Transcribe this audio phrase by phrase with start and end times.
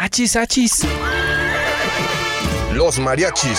[0.00, 0.86] Achis, achis.
[2.72, 3.58] Los mariachis.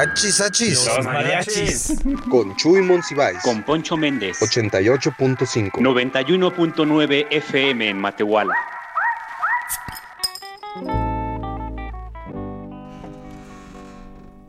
[0.00, 0.88] Achis, achis.
[1.04, 1.94] mariachis
[2.30, 3.36] Con Chuy Monsiváis.
[3.42, 5.72] con Poncho Méndez 88.5.
[5.72, 8.54] 91.9 FM en Matehuala.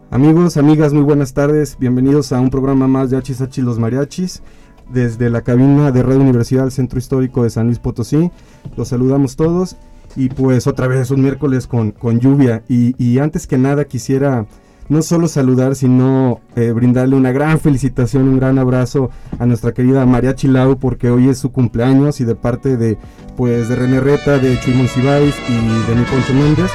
[0.09, 1.77] Amigos, amigas, muy buenas tardes.
[1.77, 4.41] Bienvenidos a un programa más de Hachis Hachis Los Mariachis.
[4.87, 8.31] Desde la cabina de Radio Universidad del Centro Histórico de San Luis Potosí.
[8.77, 9.75] Los saludamos todos.
[10.15, 12.63] Y pues otra vez un miércoles con, con lluvia.
[12.69, 14.45] Y, y antes que nada quisiera
[14.89, 20.05] no solo saludar, sino eh, brindarle una gran felicitación, un gran abrazo a nuestra querida
[20.05, 22.97] María Chilau porque hoy es su cumpleaños y de parte de
[23.37, 26.71] pues de René Reta, de Chuy Monsiváis y de mi Poncho Méndez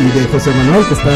[0.00, 1.10] y de José Manuel que está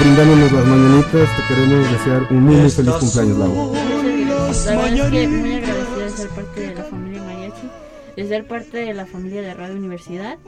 [0.00, 1.28] brindándonos las mañanitas.
[1.36, 3.48] Te queremos desear un muy, muy feliz cumpleaños, Lau.
[3.48, 4.66] Muchas gracias.
[4.66, 7.70] La verdad es que muy agradecida de ser parte de la familia Mariachi,
[8.16, 10.38] de ser parte de la familia de Radio Universidad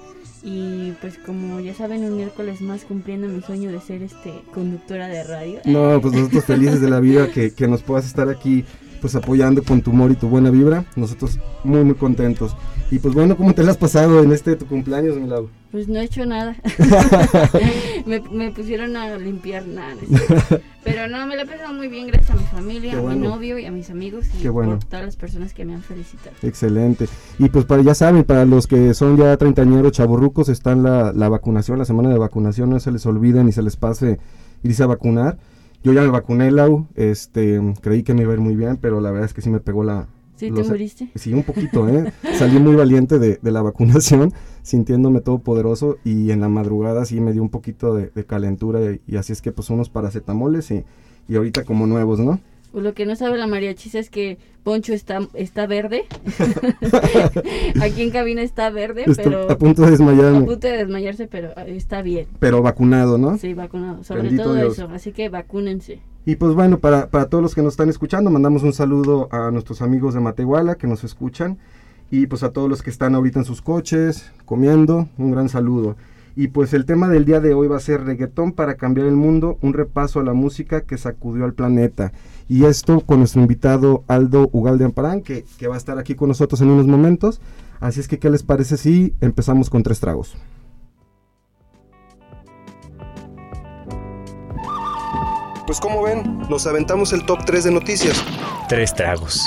[0.43, 5.09] y pues como ya saben un miércoles más cumpliendo mi sueño de ser este conductora
[5.09, 5.61] de radio.
[5.65, 8.65] No, pues nosotros felices de la vida que, que nos puedas estar aquí
[9.01, 10.85] pues apoyando con tu humor y tu buena vibra.
[10.97, 12.57] Nosotros muy muy contentos.
[12.91, 15.51] Y pues bueno, ¿cómo te la has pasado en este tu cumpleaños, mi Lau?
[15.71, 16.57] Pues no he hecho nada.
[18.07, 19.97] me, me pusieron a limpiar nada.
[20.85, 23.59] Pero no, me la he pasado muy bien gracias a mi familia, a mi novio
[23.59, 24.79] y a mis amigos y Qué bueno.
[24.79, 26.35] por todas las personas que me han felicitado.
[26.43, 27.07] Excelente.
[27.39, 31.13] Y pues para ya saben, para los que son ya treintañeros chaburrucos, está en la,
[31.13, 34.19] la vacunación, la semana de vacunación, no se les olvide ni se les pase
[34.63, 35.39] irse a vacunar.
[35.83, 39.01] Yo ya me vacuné, Lau, este, creí que me iba a ir muy bien, pero
[39.01, 40.09] la verdad es que sí me pegó la...
[40.37, 41.11] ¿Sí te moriste?
[41.17, 42.13] Sí, un poquito, ¿eh?
[42.35, 44.33] Salí muy valiente de, de la vacunación,
[44.63, 48.81] sintiéndome todo poderoso y en la madrugada sí me dio un poquito de, de calentura
[48.93, 50.85] y, y así es que pues unos paracetamoles y,
[51.29, 52.39] y ahorita como nuevos, ¿no?
[52.73, 56.05] Pues lo que no sabe la mariachisa es que Poncho está, está verde.
[57.81, 61.27] Aquí en cabina está verde, Estoy pero a punto de a desmayarme, punto de desmayarse,
[61.27, 62.27] pero eh, está bien.
[62.39, 63.39] pero vacunado, ¿no?
[63.39, 64.05] Sí, vacunado.
[64.05, 64.75] Sobre Bendito todo Dios.
[64.75, 64.89] eso.
[64.93, 66.01] Así que vacúnense.
[66.27, 69.51] Y pues bueno, para, para todos los que nos están escuchando, mandamos un saludo a
[69.51, 71.59] nuestros amigos de Matehuala que nos escuchan.
[72.11, 75.97] Y pues a todos los que están ahorita en sus coches, comiendo, un gran saludo.
[76.37, 79.17] Y pues el tema del día de hoy va a ser reggaetón para cambiar el
[79.17, 82.13] mundo, un repaso a la música que sacudió al planeta.
[82.49, 86.29] Y esto con nuestro invitado Aldo Ugalde Amparán, que, que va a estar aquí con
[86.29, 87.41] nosotros en unos momentos.
[87.79, 90.35] Así es que, ¿qué les parece si empezamos con tres tragos?
[95.67, 98.25] Pues como ven, nos aventamos el top 3 de noticias.
[98.71, 99.47] Tres tragos.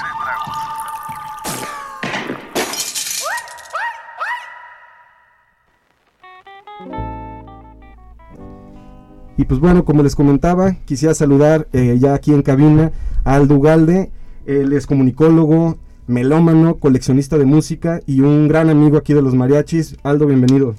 [9.41, 12.91] Y pues bueno, como les comentaba, quisiera saludar eh, ya aquí en cabina
[13.23, 14.11] a Aldo Ugalde.
[14.45, 19.97] Él es comunicólogo, melómano, coleccionista de música y un gran amigo aquí de los mariachis.
[20.03, 20.75] Aldo, bienvenido.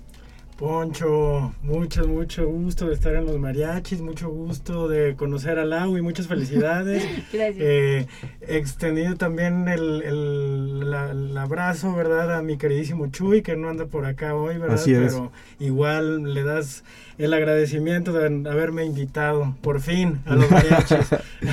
[0.72, 5.98] Poncho, mucho, mucho gusto de estar en los mariachis, mucho gusto de conocer a Lau
[5.98, 7.02] y muchas felicidades.
[7.32, 7.56] Gracias.
[7.58, 8.06] Eh,
[8.42, 12.36] extendido también el, el- la- el abrazo, ¿verdad?
[12.36, 14.76] A mi queridísimo Chuy, que no anda por acá hoy, ¿verdad?
[14.76, 15.14] Así es.
[15.14, 16.84] Pero igual le das
[17.18, 21.08] el agradecimiento de haberme invitado, por fin, a los mariachis.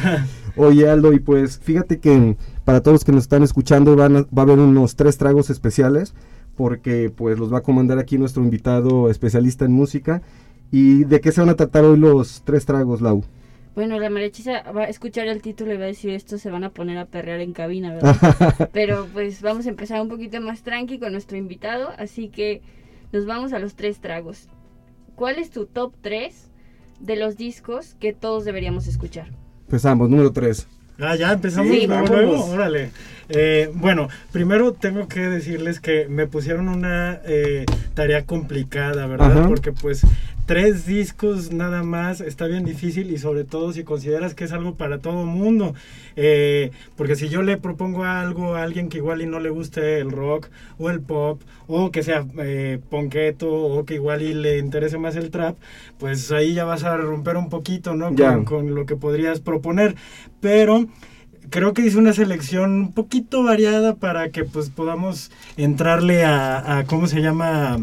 [0.56, 4.22] Oye Aldo, y pues fíjate que para todos los que nos están escuchando van a-
[4.22, 6.14] va a haber unos tres tragos especiales
[6.60, 10.22] porque pues los va a comandar aquí nuestro invitado especialista en música.
[10.72, 13.24] ¿Y de qué se van a tratar hoy los tres tragos, Lau?
[13.76, 16.66] Bueno, la mariachisa va a escuchar el título y va a decir esto se van
[16.66, 18.70] a poner a perrear en cabina, ¿verdad?
[18.74, 22.62] Pero pues vamos a empezar un poquito más tranqui con nuestro invitado, así que
[23.14, 24.50] nos vamos a los tres tragos.
[25.16, 26.52] ¿Cuál es tu top 3
[27.00, 29.30] de los discos que todos deberíamos escuchar?
[29.62, 30.68] Empezamos, número tres.
[31.02, 32.92] Ah, ya empezamos Sí, luego, luego, órale.
[33.30, 39.32] Eh, bueno, primero tengo que decirles que me pusieron una eh, tarea complicada, ¿verdad?
[39.40, 39.48] Ajá.
[39.48, 40.02] Porque pues
[40.50, 44.74] tres discos nada más está bien difícil y sobre todo si consideras que es algo
[44.74, 45.76] para todo mundo.
[46.16, 50.00] Eh, porque si yo le propongo algo a alguien que igual y no le guste
[50.00, 50.48] el rock
[50.80, 55.16] o el pop o que sea eh, ponqueto o que igual y le interese más
[55.16, 55.56] el trap,
[56.00, 58.16] pues ahí ya vas a romper un poquito, ¿no?
[58.16, 59.96] Con, con lo que podrías proponer.
[60.42, 60.88] Pero
[61.52, 66.86] creo que hice una selección un poquito variada para que pues podamos entrarle a, a
[66.86, 67.78] ¿cómo se llama?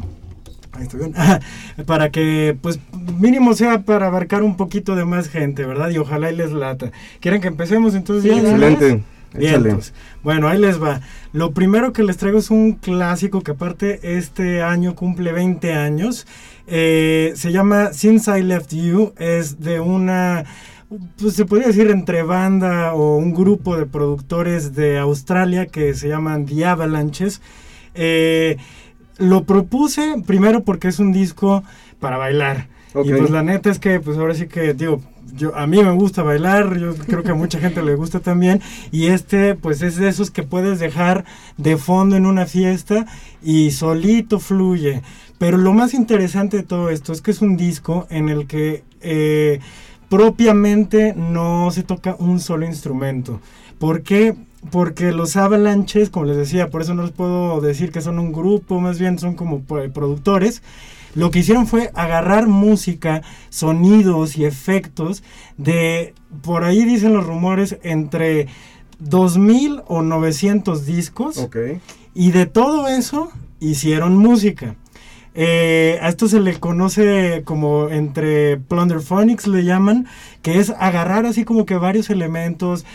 [0.79, 1.15] Bien,
[1.87, 2.81] para que pues
[3.19, 5.91] mínimo sea para abarcar un poquito de más gente, ¿verdad?
[5.91, 6.93] Y ojalá y les lata.
[7.21, 8.25] ¿Quieren que empecemos entonces?
[8.25, 8.51] Sí, ya?
[8.51, 9.03] Excelente.
[9.35, 9.79] Bien,
[10.23, 11.01] bueno, ahí les va.
[11.33, 16.27] Lo primero que les traigo es un clásico que aparte este año cumple 20 años.
[16.67, 19.13] Eh, se llama Since I Left You.
[19.19, 20.45] Es de una,
[21.21, 26.09] pues se podría decir entre banda o un grupo de productores de Australia que se
[26.09, 27.43] llaman The Avalanches.
[27.95, 28.57] Eh,
[29.19, 31.63] lo propuse primero porque es un disco
[32.01, 32.69] para bailar.
[33.05, 35.03] Y pues la neta es que, pues ahora sí que, digo,
[35.35, 38.63] yo, a mí me gusta bailar, yo creo que a mucha gente le gusta también.
[38.91, 41.25] Y este, pues es de esos que puedes dejar
[41.59, 43.07] de fondo en una fiesta
[43.43, 45.03] y solito fluye.
[45.39, 48.83] Pero lo más interesante de todo esto es que es un disco en el que
[49.03, 49.61] eh,
[50.09, 53.41] propiamente no se toca un solo instrumento.
[53.79, 54.35] ¿Por qué?
[54.71, 58.33] Porque los avalanches, como les decía, por eso no les puedo decir que son un
[58.33, 60.63] grupo, más bien son como pues, productores.
[61.15, 65.23] Lo que hicieron fue agarrar música, sonidos y efectos
[65.57, 68.49] de, por ahí dicen los rumores, entre
[68.99, 71.39] 2000 o 900 discos.
[71.39, 71.57] Ok.
[72.15, 73.31] Y de todo eso
[73.61, 74.77] hicieron música.
[75.39, 80.07] Eh, a esto se le conoce como entre plunderphonics le llaman,
[80.41, 82.87] que es agarrar así como que varios elementos,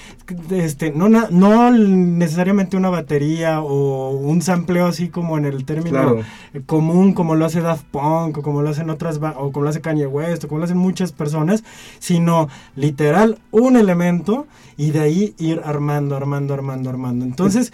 [0.49, 6.19] este, no, no necesariamente una batería o un sampleo así como en el término Claro.
[6.65, 9.81] común, como lo hace Daft Punk o como lo hacen otras, o como lo hace
[9.81, 11.63] Kanye West o como lo hacen muchas personas,
[11.99, 14.47] sino literal un elemento
[14.77, 17.23] y de ahí ir armando, armando, armando, armando.
[17.25, 17.71] Entonces.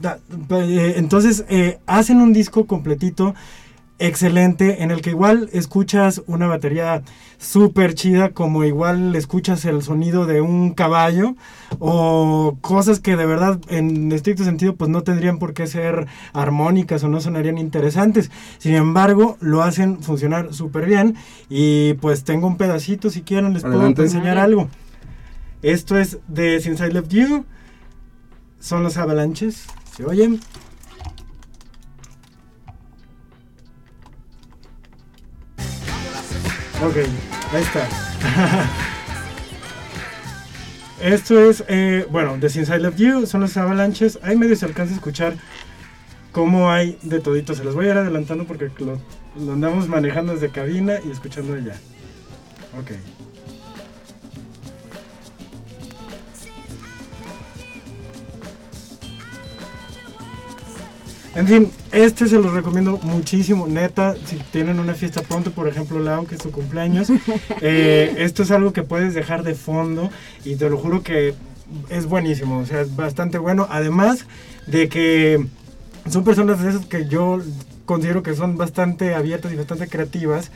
[0.00, 0.18] Da-
[0.50, 3.34] eh, entonces eh, hacen un disco completito
[4.00, 7.02] excelente en el que igual escuchas una batería
[7.38, 11.36] súper chida como igual escuchas el sonido de un caballo
[11.78, 17.04] o cosas que de verdad en estricto sentido pues no tendrían por qué ser armónicas
[17.04, 21.14] o no sonarían interesantes sin embargo lo hacen funcionar súper bien
[21.48, 23.94] y pues tengo un pedacito si quieren les Adelante.
[23.96, 24.68] puedo enseñar algo
[25.62, 27.44] esto es de Since I Left You
[28.60, 29.66] son los avalanches.
[29.96, 30.40] ¿Se oyen?
[36.82, 37.86] Ok, ahí está.
[41.02, 44.18] Esto es, eh, bueno, de Since I Left You, son los avalanches.
[44.22, 45.34] Ahí medio se alcanza a escuchar
[46.32, 47.54] cómo hay de todito.
[47.54, 48.98] Se los voy a ir adelantando porque lo,
[49.38, 51.74] lo andamos manejando desde cabina y escuchando allá.
[52.78, 52.92] Ok.
[61.36, 66.00] En fin, este se los recomiendo muchísimo, neta, si tienen una fiesta pronto, por ejemplo,
[66.00, 67.08] Lau, que es tu cumpleaños,
[67.60, 70.10] eh, esto es algo que puedes dejar de fondo
[70.44, 71.34] y te lo juro que
[71.88, 74.26] es buenísimo, o sea, es bastante bueno, además
[74.66, 75.46] de que
[76.10, 77.40] son personas de esas que yo
[77.84, 80.50] considero que son bastante abiertas y bastante creativas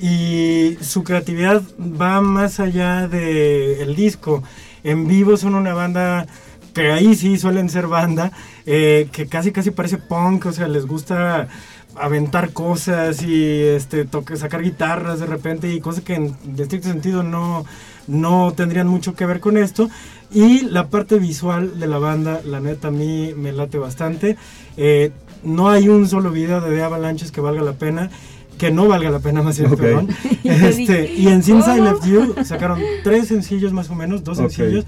[0.00, 4.42] y su creatividad va más allá del disco.
[4.82, 6.26] En vivo son una banda
[6.74, 8.32] que ahí sí suelen ser banda,
[8.66, 11.48] eh, que casi casi parece punk, o sea, les gusta
[11.96, 16.88] aventar cosas y este toque, sacar guitarras de repente y cosas que en de estricto
[16.88, 17.64] sentido no,
[18.06, 19.90] no tendrían mucho que ver con esto.
[20.32, 24.36] Y la parte visual de la banda, la neta, a mí me late bastante.
[24.76, 25.10] Eh,
[25.42, 28.10] no hay un solo video de The Avalanches que valga la pena.
[28.56, 29.80] Que no valga la pena más bien, Ok.
[29.80, 30.08] perdón.
[30.44, 31.90] Este, y en Since I ¿cómo?
[31.90, 34.50] Left You sacaron tres sencillos más o menos, dos Ok.
[34.50, 34.84] sencillos.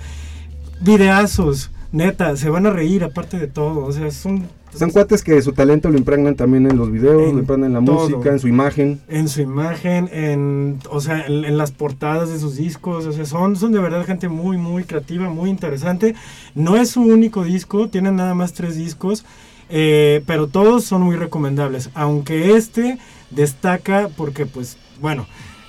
[0.80, 3.84] Videazos, neta, se van a reír aparte de todo.
[3.84, 7.36] O sea, son Son cuates que su talento lo impregnan también en los videos, En
[7.36, 8.08] lo impregnan en la todo.
[8.10, 9.00] música, en su imagen.
[9.08, 13.24] en su imagen, en, o sea, en, en las portadas de sus discos, o sea,
[13.26, 16.14] son, son de verdad gente muy, muy creativa, muy interesante.
[16.54, 19.24] No es su único disco, tienen nada más tres discos,
[19.68, 22.98] eh, pero todos son muy recomendables, aunque este
[23.30, 25.26] destaca porque, pues, bueno,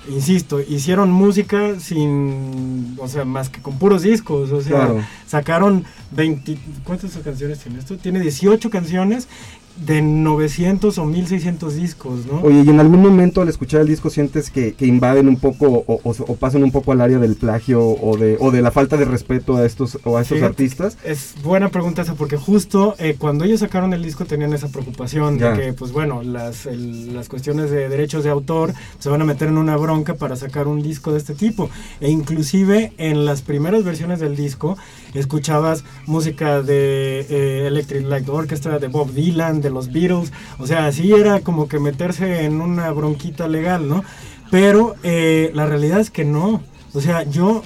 [0.08, 5.00] insisto, hicieron música sin, o sea, más que con puros discos, o sea, Claro.
[5.26, 7.96] sacaron 20, ¿cuántas canciones tiene esto?
[7.96, 9.28] Tiene 18 canciones
[9.76, 12.40] de 900 o 1600 discos, ¿no?
[12.42, 15.66] Oye, ¿y en algún momento al escuchar el disco sientes que, que invaden un poco
[15.86, 18.70] o, o- o pasan un poco al área del plagio o de, o de la
[18.70, 20.96] falta de respeto a estos, o a estos artistas?
[21.04, 25.38] Es buena pregunta esa, porque justo eh, cuando ellos sacaron el disco tenían esa preocupación
[25.38, 25.50] Ya.
[25.52, 29.24] de que, pues bueno, las, el- las cuestiones de derechos de autor se van a
[29.24, 31.68] meter en una bronca para sacar un disco de este tipo.
[32.00, 34.76] E inclusive en las primeras versiones del disco
[35.14, 40.86] escuchabas música de eh, Electric Light Orchestra, de Bob Dylan, de los Beatles, o sea,
[40.86, 44.04] así era como que meterse en una bronquita legal, ¿no?
[44.50, 46.62] Pero eh, la realidad es que no.
[46.92, 47.62] O sea, yo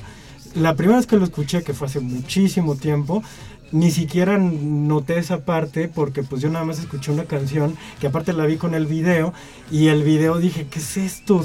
[0.55, 3.23] la primera vez que lo escuché, que fue hace muchísimo tiempo,
[3.71, 8.33] ni siquiera noté esa parte porque pues yo nada más escuché una canción que aparte
[8.33, 9.35] la vi con el video
[9.71, 11.43] y el video dije, ¿qué es esto?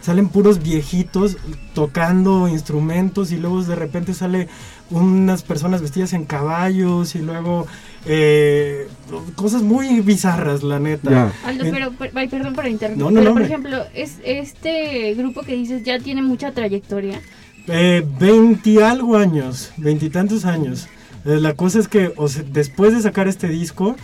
[0.00, 1.36] salen puros viejitos
[1.74, 4.48] tocando instrumentos y luego de repente sale
[4.90, 7.66] unas personas vestidas en caballos y luego
[8.06, 8.88] eh,
[9.34, 11.32] cosas muy bizarras, la neta.
[11.44, 11.92] Aldo, pero,
[12.30, 17.20] perdón por interrumpir, pero por ejemplo, es este grupo que dices ya tiene mucha trayectoria.
[17.68, 20.88] Eh, 20 algo años, veintitantos años.
[21.24, 22.12] Eh, la cosa es que
[22.52, 23.96] después de sacar este disco,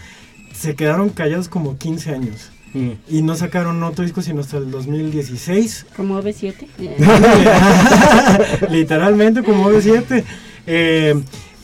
[0.53, 2.51] se quedaron callados como 15 años.
[2.75, 2.91] Mm.
[3.09, 5.87] Y no sacaron otro disco sino hasta el 2016.
[5.97, 6.67] Como OV7.
[8.71, 10.25] Literalmente como OV7.
[10.67, 11.15] Eh,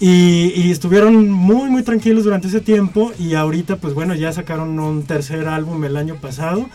[0.00, 3.12] y, estuvieron muy, muy tranquilos durante ese tiempo.
[3.18, 6.68] Y ahorita, pues bueno, ya sacaron un tercer álbum el año pasado.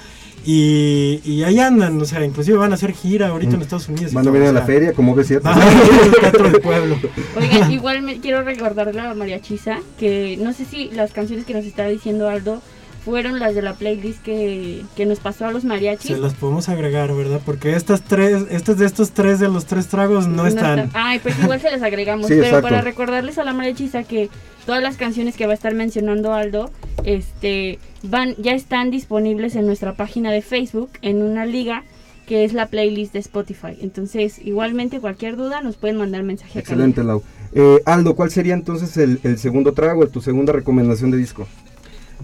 [0.46, 3.62] Y, y, ahí andan, o sea, inclusive van a hacer gira ahorita en mm.
[3.62, 4.14] Estados Unidos.
[4.14, 5.50] Van a venir a la feria, como que cierto.
[5.50, 6.98] del pueblo.
[7.38, 11.54] Oigan, igual me quiero recordarle a María Chisa que no sé si las canciones que
[11.54, 12.62] nos está diciendo Aldo
[13.04, 16.12] fueron las de la playlist que, que, nos pasó a los mariachis.
[16.12, 17.42] Se las podemos agregar, ¿verdad?
[17.46, 20.90] Porque estas tres, estas de estos tres de los tres tragos no, están.
[20.94, 22.28] Ay, pues igual se las agregamos.
[22.28, 24.30] pero para recordarles a la mariachisa que
[24.66, 26.72] todas las canciones que va a estar mencionando Aldo,
[27.04, 31.84] este, van, ya están disponibles en nuestra página de Facebook, en una liga
[32.26, 33.78] que es la playlist de Spotify.
[33.82, 36.60] Entonces, igualmente cualquier duda nos pueden mandar mensaje.
[36.60, 37.22] Excelente, Lau.
[37.54, 41.46] Eh, Aldo, ¿cuál sería entonces el, el segundo trago, tu segunda recomendación de disco?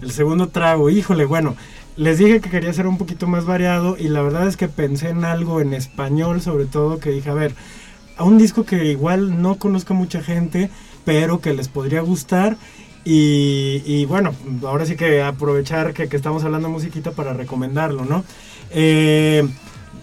[0.02, 1.56] El segundo trago, híjole, bueno,
[1.96, 5.10] les dije que quería ser un poquito más variado y la verdad es que pensé
[5.10, 7.54] en algo en español, sobre todo que dije, a ver,
[8.16, 10.70] a un disco que igual no conozca mucha gente,
[11.04, 12.56] pero que les podría gustar.
[13.02, 18.24] Y, bueno, ahora sí que aprovechar que, estamos hablando musiquita para recomendarlo, ¿no?
[18.70, 19.48] Eh,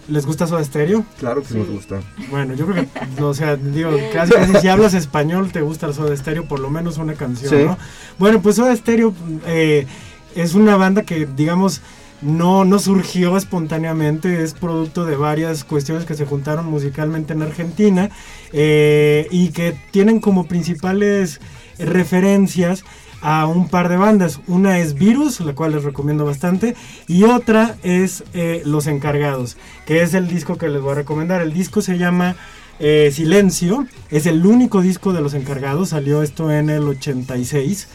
[0.08, 1.04] ¿Les gusta Soda Stereo?
[1.18, 1.58] Claro que sí.
[1.58, 2.00] nos gusta.
[2.30, 2.86] Bueno, yo creo
[3.16, 6.60] que, o sea, digo, casi, casi si hablas español te gusta el Soda Stereo, por
[6.60, 7.78] lo menos una canción, ¿no?
[8.18, 9.14] Bueno, pues Soda Stereo
[9.46, 9.86] eh,
[10.34, 11.82] es una banda que, digamos,
[12.22, 18.10] no, no surgió espontáneamente, es producto de varias cuestiones que se juntaron musicalmente en Argentina
[18.52, 21.40] eh, y que tienen como principales
[21.78, 22.84] referencias
[23.20, 24.40] a un par de bandas.
[24.46, 29.56] Una es Virus, la cual les recomiendo bastante, y otra es eh, Los Encargados,
[29.86, 31.40] que es el disco que les voy a recomendar.
[31.40, 32.36] El disco se llama
[32.78, 37.88] eh, Silencio, es el único disco de Los Encargados, salió esto en el 86.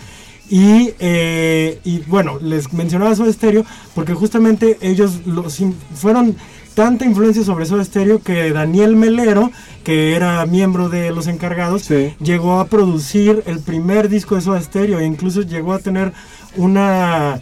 [0.49, 3.65] Y, eh, y bueno, les mencionaba Soda Stereo
[3.95, 5.57] porque justamente ellos los
[5.95, 6.35] fueron
[6.73, 9.51] tanta influencia sobre Soda Stereo que Daniel Melero,
[9.83, 11.89] que era miembro de los encargados,
[12.19, 16.13] llegó a producir el primer disco de Soda Stereo e incluso llegó a tener
[16.55, 17.39] una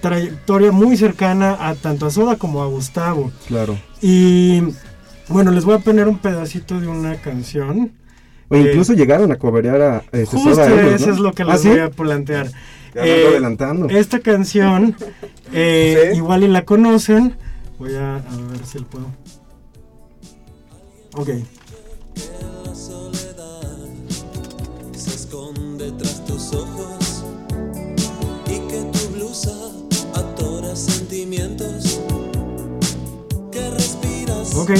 [0.00, 3.32] trayectoria muy cercana a tanto a Soda como a Gustavo.
[3.48, 3.78] Claro.
[4.00, 4.62] Y
[5.28, 7.92] bueno, les voy a poner un pedacito de una canción.
[8.48, 11.78] O incluso llegaron a coberear a este, Justo eso es lo que les ¿Ah, voy
[11.80, 12.48] a plantear.
[12.94, 13.88] Eh, adelantando.
[13.88, 14.96] Esta canción,
[15.52, 17.36] eh, igual y la conocen,
[17.78, 19.06] Voy a, a ver si lo puedo.
[21.14, 21.28] Ok.
[22.64, 23.76] La soledad
[24.92, 27.24] se esconde tras tus ojos
[28.46, 29.54] y que tu blusa
[30.14, 32.00] atora sentimientos
[33.52, 34.54] que respiras.
[34.54, 34.70] Ok.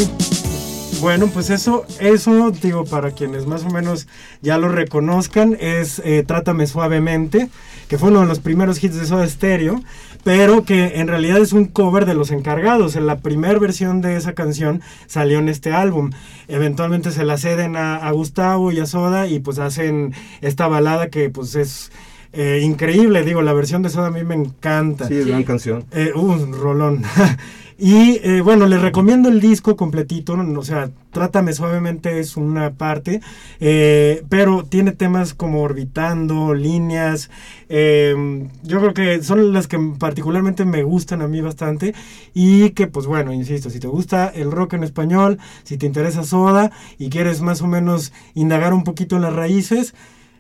[1.01, 4.09] Bueno, pues eso, eso digo para quienes más o menos
[4.41, 7.51] ya lo reconozcan es eh, Trátame suavemente,
[7.89, 9.83] que fue uno de los primeros hits de Soda Stereo
[10.27, 12.97] pero que en realidad es un cover de los encargados.
[12.97, 16.11] En la primera versión de esa canción salió en este álbum.
[16.49, 21.31] Eventualmente se la ceden a, Gustavo y a Soda y pues hacen esta balada que
[21.31, 21.93] pues es...
[22.33, 25.07] Eh, increíble, digo, la versión de Soda a mí me encanta.
[25.07, 25.85] Sí, es gran canción.
[25.93, 27.05] Eh, un rolón.
[27.79, 33.21] Y eh, bueno, les recomiendo el disco completito, o sea, Trátame suavemente es una parte,
[33.61, 37.31] eh, pero tiene temas como Orbitando, Líneas,
[37.69, 41.95] em, yo creo que son las que particularmente me gustan a mí bastante
[42.33, 46.25] y que pues bueno, insisto, si te gusta el rock en español, si te interesa
[46.25, 49.95] Soda y quieres más o menos indagar un poquito en las raíces,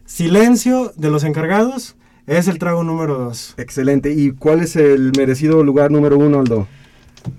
[0.06, 3.54] Silencio de los encargados es el trago número dos.
[3.58, 6.68] Excelente, ¿y cuál es el merecido lugar número uno, Aldo?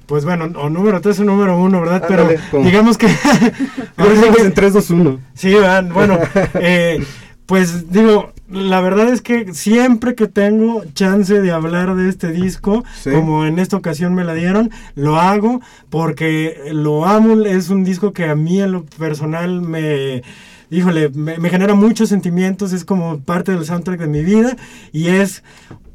[0.06, 2.06] Pues bueno, o número 3 o número 1, ¿verdad?
[2.08, 2.27] Pero
[2.63, 3.08] digamos que...
[3.98, 5.20] Ahora en 3, 2, 1.
[5.34, 5.56] Sí,
[5.94, 6.20] bueno,
[6.56, 7.03] eh,
[7.46, 12.84] pues digo, la verdad es que siempre que tengo chance de hablar de este disco,
[13.03, 18.13] como en esta ocasión me la dieron, lo hago porque lo amo, es un disco
[18.13, 20.24] que a mí en lo personal me
[20.70, 24.58] híjole, me, me, genera muchos sentimientos, es como parte del soundtrack de mi vida
[24.91, 25.44] y es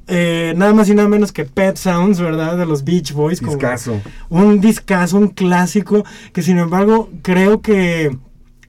[0.06, 2.56] eh, nada más y nada menos que Pet Sounds, ¿verdad?
[2.56, 3.40] De los Beach Boys.
[3.40, 4.00] Discaso.
[4.28, 8.16] un discazo, un clásico, que sin embargo creo que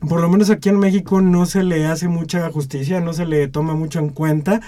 [0.08, 3.48] por lo menos aquí en México no se le hace mucha justicia, no se le
[3.48, 4.62] toma mucho en cuenta.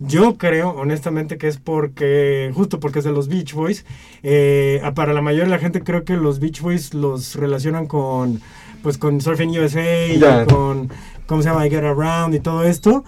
[0.00, 3.84] Yo creo, honestamente, que es porque, justo porque es de los Beach Boys.
[4.22, 8.40] Eh, para la mayoría de la gente creo que los Beach Boys los relacionan con,
[8.82, 10.88] pues, con Surfing USA y con,
[11.26, 11.66] ¿cómo se llama?
[11.66, 13.04] I Get Around y todo esto.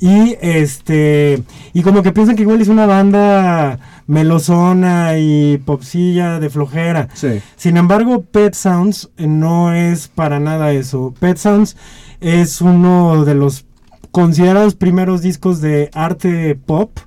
[0.00, 6.50] Y este, y como que piensan que igual es una banda melosona y popsilla de
[6.50, 7.08] flojera.
[7.56, 11.14] Sin embargo, Pet Sounds no es para nada eso.
[11.18, 11.76] Pet Sounds
[12.20, 13.66] es uno de los
[14.10, 16.98] considerados primeros discos de arte pop.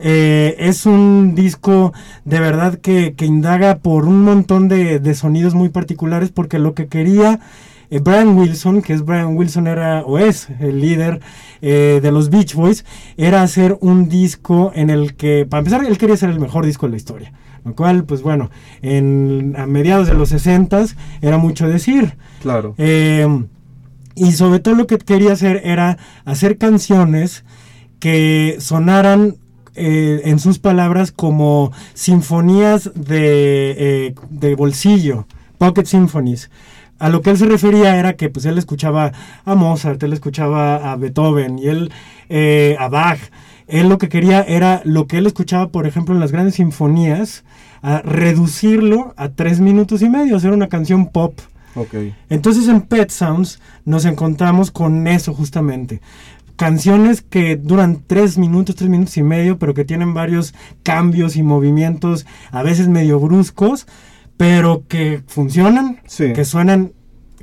[0.00, 1.92] Eh, es un disco
[2.24, 7.40] de verdad que, indaga por un montón de, sonidos muy particulares porque lo que quería
[7.96, 11.20] eh, Brian Wilson, que es Brian Wilson era o es el líder
[11.62, 12.84] eh, de los Beach Boys,
[13.16, 16.86] era hacer un disco en el que, para empezar, él quería ser el mejor disco
[16.86, 17.32] de la historia.
[17.64, 18.50] Lo cual, pues bueno,
[18.82, 20.84] en, a mediados de los 60
[21.22, 22.14] era mucho decir.
[22.42, 22.74] Claro.
[24.16, 27.44] Y sobre todo lo que quería hacer era hacer canciones
[27.98, 29.36] que sonaran
[29.76, 35.26] eh, en sus palabras como sinfonías de, eh, de, bolsillo,
[35.58, 36.48] pocket symphonies.
[36.98, 39.12] A lo que él se refería era que pues él escuchaba
[39.44, 41.92] a Mozart, él escuchaba a Beethoven y él
[42.28, 43.18] eh, a Bach.
[43.66, 47.44] Él lo que quería era lo que él escuchaba, por ejemplo, en las grandes sinfonías,
[47.82, 51.40] a reducirlo a tres minutos y medio, hacer una canción pop
[52.30, 56.00] entonces en Pet Sounds nos encontramos con eso justamente.
[56.56, 61.42] Canciones que duran tres minutos, tres minutos y medio, pero que tienen varios cambios y
[61.42, 63.88] movimientos, a veces medio bruscos,
[64.36, 66.92] pero que funcionan, que suenan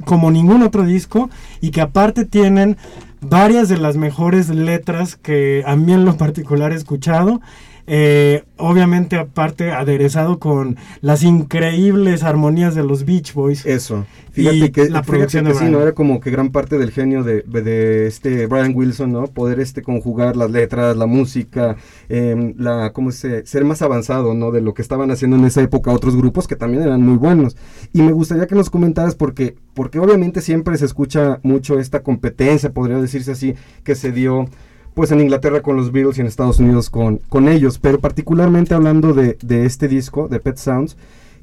[0.05, 1.29] como ningún otro disco
[1.61, 2.77] y que aparte tienen
[3.21, 7.41] varias de las mejores letras que a mí en lo particular he escuchado
[7.87, 13.65] eh, obviamente aparte aderezado con las increíbles armonías de los Beach Boys.
[13.65, 14.05] Eso.
[14.31, 15.81] Fíjate que la producción de ¿no?
[15.81, 19.27] Era como que gran parte del genio de, de, este Brian Wilson, ¿no?
[19.27, 21.75] Poder este conjugar las letras, la música,
[22.07, 23.45] em, la, ¿cómo se?
[23.45, 24.51] Ser más avanzado, ¿no?
[24.51, 27.57] De lo que estaban haciendo en esa época otros grupos que también eran muy buenos.
[27.91, 32.71] Y me gustaría que nos comentaras porque, porque obviamente siempre se escucha mucho esta competencia,
[32.71, 34.45] podría decirse así, que se dio
[34.93, 38.73] pues en Inglaterra con los Beatles y en Estados Unidos con, con ellos, pero particularmente
[38.73, 40.97] hablando de, este disco, de Pet Sounds,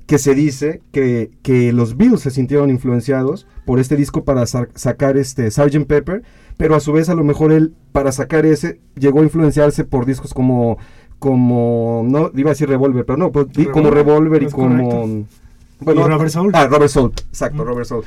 [0.06, 5.16] que se dice que, que, los Beatles se sintieron influenciados por este disco para sacar
[5.16, 5.86] este Sgt.
[5.86, 6.22] Pepper,
[6.56, 10.06] pero a su vez a lo mejor él para sacar ese llegó a influenciarse por
[10.06, 10.78] discos como
[11.18, 15.26] como no iba a decir Revolver, pero no, pues, como Revolver y como
[15.80, 16.50] bueno, Robert Soul.
[16.54, 18.04] Ah, Robert Soul, exacto, Robert Soul.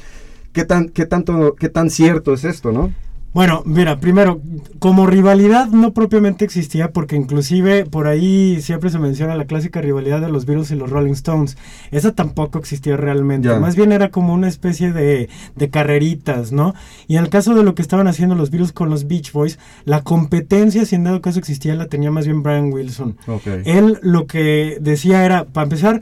[0.52, 2.92] ¿Qué tan qué tanto qué tan cierto es esto, no?
[3.34, 4.42] Bueno, mira, primero,
[4.80, 10.20] como rivalidad no propiamente existía, porque inclusive por ahí siempre se menciona la clásica rivalidad
[10.20, 11.58] de los Beatles y los Rolling Stones.
[11.92, 13.48] Esa tampoco existía realmente.
[13.58, 16.76] Más bien era como una especie de, de, carreritas, ¿no?
[17.08, 19.60] Y en el caso de lo que estaban haciendo los Beatles con los Beach Boys,
[19.86, 23.18] la competencia, si en dado caso existía, la tenía más bien Brian Wilson.
[23.64, 26.02] Él lo que decía era, para empezar,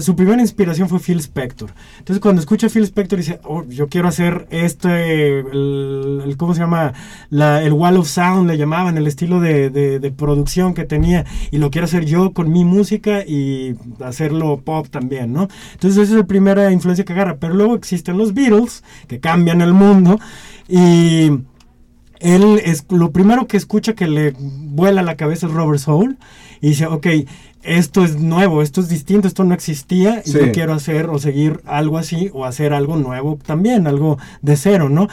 [0.00, 1.70] su primera inspiración fue Phil Spector.
[1.98, 6.92] Entonces cuando escucha Phil Spector dice, oh, yo quiero hacer este, el, ¿cómo se llama?
[7.30, 11.84] el Wall of Sound le llamaban, el estilo de, producción que tenía y lo quiero
[11.84, 15.48] hacer yo con mi música y hacerlo pop también, ¿no?
[15.72, 17.36] Entonces esa es la primera influencia que agarra.
[17.36, 20.18] Pero luego existen los Beatles que cambian el mundo
[20.68, 21.30] y
[22.20, 26.18] él es lo primero que escucha que le vuela la cabeza es Robert Soul
[26.60, 27.06] y dice, ok,
[27.62, 31.60] esto es nuevo, esto es distinto, esto no existía y yo quiero hacer o seguir
[31.66, 35.08] algo así o hacer algo nuevo también, algo de cero, ¿no?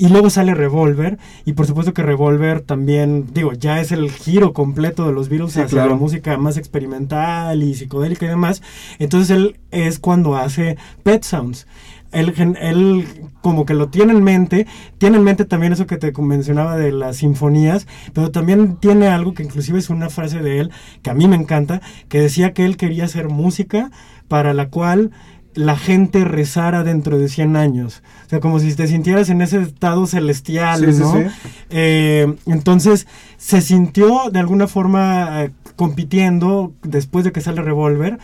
[0.00, 4.52] Y luego sale Revolver y por supuesto que Revolver también, digo, ya es el giro
[4.52, 8.62] completo de los Beatles hacia la música más experimental y psicodélica y demás.
[9.00, 11.66] Entonces él es cuando hace Pet Sounds
[12.12, 13.06] él, él,
[13.42, 14.66] como que lo tiene en mente,
[14.98, 19.34] tiene en mente también eso que te mencionaba de las sinfonías, pero también tiene algo
[19.34, 20.70] que inclusive es una frase de él
[21.02, 23.90] que a mí me encanta, que decía que él quería hacer música
[24.26, 25.10] para la cual
[25.58, 28.04] la gente rezara dentro de 100 años.
[28.26, 31.24] O sea, como si te sintieras en ese estado celestial, ¿no?
[31.70, 38.20] Eh, entonces, se sintió de alguna forma eh, compitiendo después de que sale Revolver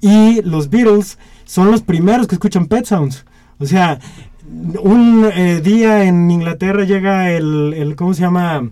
[0.00, 3.26] y los Beatles son los primeros que escuchan Pet Sounds.
[3.58, 3.98] O sea,
[4.80, 8.70] un eh, día en Inglaterra llega el, el, ¿cómo se llama?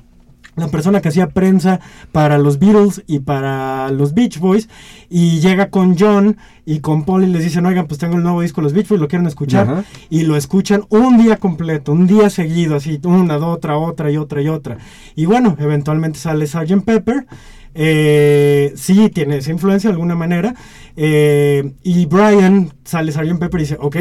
[0.56, 1.80] La persona que hacía prensa
[2.12, 4.68] para los Beatles y para los Beach Boys
[5.08, 8.40] y llega con John y con Paul y les dicen, oigan, pues tengo el nuevo
[8.40, 12.06] disco de los Beach Boys, lo quieren escuchar y lo escuchan un día completo, un
[12.06, 14.78] día seguido, así una, otra, otra y otra y otra.
[15.14, 16.84] Y bueno, eventualmente sale Sgt.
[16.84, 17.26] Pepper
[17.78, 20.54] eh, sí tiene esa influencia de alguna manera.
[20.96, 23.38] Eh, y Brian sale Sgt.
[23.38, 23.96] Pepper y dice, ok,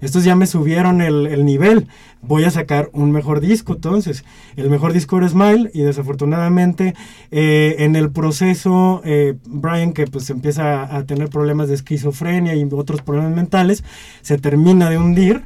[0.00, 1.86] estos ya me subieron el, nivel,
[2.22, 3.74] voy a sacar un mejor disco.
[3.74, 4.24] Entonces,
[4.56, 6.94] el mejor disco era Smile y desafortunadamente
[7.30, 9.02] eh, en el proceso,
[9.46, 13.84] Brian que pues empieza a tener problemas de esquizofrenia y otros problemas mentales,
[14.22, 15.44] se termina de hundir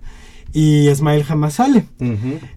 [0.56, 1.84] y Smile jamás sale.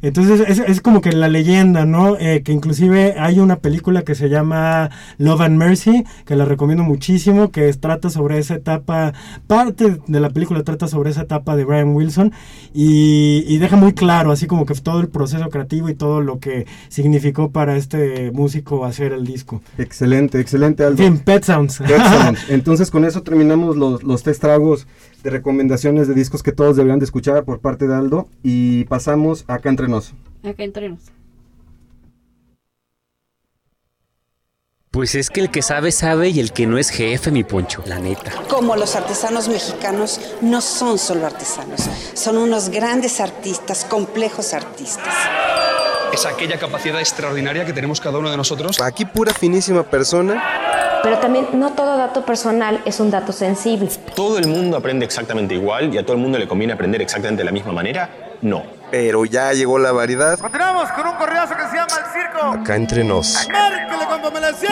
[0.04, 2.16] Entonces es, es, como que la leyenda, ¿no?
[2.20, 6.84] Eh, que inclusive hay una película que se llama Love and Mercy, que la recomiendo
[6.84, 9.14] muchísimo, que trata sobre esa etapa,
[9.48, 12.34] parte de la película trata sobre esa etapa de Brian Wilson
[12.72, 16.68] y, deja muy claro, así como que todo el proceso creativo y todo lo que
[16.90, 19.64] significó para este músico hacer el disco.
[19.80, 21.02] Excelente, excelente, Aldo.
[21.02, 21.80] En Pet Sounds.
[21.80, 22.42] Pet Sounds.
[22.50, 24.86] Entonces con eso terminamos los, los tres tragos
[25.24, 29.46] de recomendaciones de discos que todos deberían de escuchar por parte de Aldo y pasamos
[29.48, 30.14] acá entre nos.
[30.44, 31.00] Acá entre nos.
[34.92, 37.84] Pues es que el que sabe, sabe y el que no es jefe, mi poncho,
[37.86, 38.32] la neta.
[38.50, 41.82] Como los artesanos mexicanos no son solo artesanos,
[42.14, 45.14] son unos grandes artistas, complejos artistas.
[46.14, 48.82] Es aquella capacidad extraordinaria que tenemos cada uno de nosotros.
[48.82, 50.42] Aquí pura finísima persona
[51.04, 53.90] pero también no todo dato personal es un dato sensible.
[54.16, 57.42] ¿Todo el mundo aprende exactamente igual y a todo el mundo le conviene aprender exactamente
[57.42, 58.10] de la misma manera?
[58.42, 58.64] No.
[58.92, 60.40] Pero ya llegó la variedad.
[60.40, 62.62] Continuamos con un correazo que se llama El Circo.
[62.62, 63.48] Acá entre nos.
[63.50, 64.72] ¡Márquele con pomelación!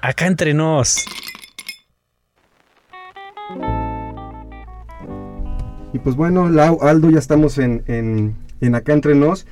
[0.00, 1.04] Acá entre nos.
[5.92, 9.46] Y pues bueno, Lau, Aldo, ya estamos en, en, en Acá Entre Nos.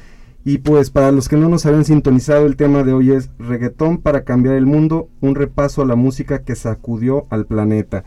[0.44, 3.98] Y pues para los que no nos habían sintonizado, el tema de hoy es Reggaetón
[3.98, 8.04] para cambiar el mundo, un repaso a la música que sacudió al planeta.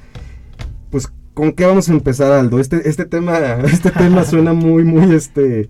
[0.90, 2.60] Pues, ¿con qué vamos a empezar, Aldo?
[2.60, 5.70] Este, este tema, este tema suena muy, muy, este,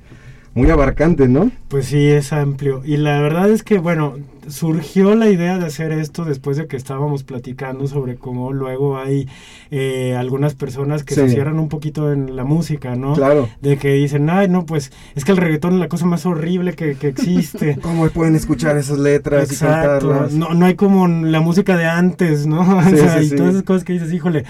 [0.53, 1.51] muy abarcante, ¿no?
[1.67, 2.83] Pues sí, es amplio.
[2.85, 4.15] Y la verdad es que, bueno,
[4.47, 9.27] surgió la idea de hacer esto después de que estábamos platicando sobre cómo luego hay
[9.71, 13.13] eh, algunas personas que se cierran un poquito en la música, ¿no?
[13.13, 13.49] Claro.
[13.61, 16.73] De que dicen, ay, no, pues es que el reggaetón es la cosa más horrible
[16.73, 17.77] que, existe.
[17.81, 20.33] ¿Cómo pueden escuchar esas letras y cantarlas?
[20.33, 22.61] No, no hay como la música de antes, ¿no?
[22.77, 24.45] o sea, y todas esas cosas que dices, híjole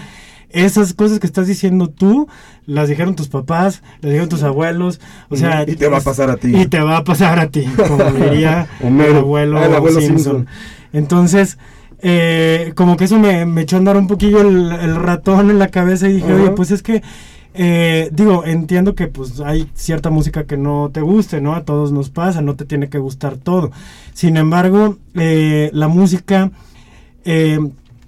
[0.53, 2.27] esas cosas que estás diciendo tú,
[2.65, 5.63] las dijeron tus papás, las dijeron tus abuelos, o sea...
[5.67, 6.55] Y te va a pasar a ti.
[6.55, 10.47] Y te va a pasar a ti, como diría el abuelo, ah, Simpson.
[10.93, 11.57] Entonces,
[12.01, 16.07] eh, como que eso me, echó a andar un poquillo el, ratón en la cabeza
[16.07, 17.01] y dije, oye, pues es que...
[17.55, 21.53] Eh, digo, entiendo que pues hay cierta música que no te guste, ¿no?
[21.53, 23.69] A todos nos pasa, no te tiene que gustar todo.
[24.13, 26.49] Sin embargo, eh, la música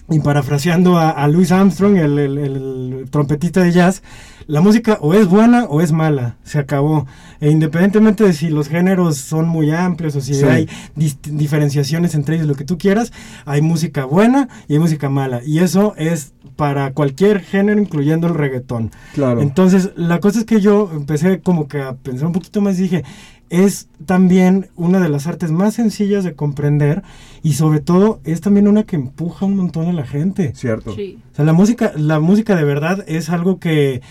[0.09, 4.03] y parafraseando a, Louis Armstrong, el, trompetista de jazz,
[4.45, 7.07] la música o es buena o es mala, se acabó.
[7.39, 12.47] E independientemente de si los géneros son muy amplios o si hay diferenciaciones entre ellos,
[12.47, 13.11] lo que tú quieras,
[13.45, 15.41] hay música buena y hay música mala.
[15.43, 18.91] Y eso es para cualquier género, incluyendo el reggaetón.
[19.15, 19.41] Claro.
[19.41, 22.83] Entonces, la cosa es que yo empecé como que a pensar un poquito más y
[22.83, 23.03] dije,
[23.49, 27.03] es también una de las artes más sencillas de comprender
[27.45, 30.51] y sobre todo es también una que empuja un montón a la gente.
[30.55, 30.93] Cierto.
[30.93, 34.01] O sea, la música, la música de verdad es algo que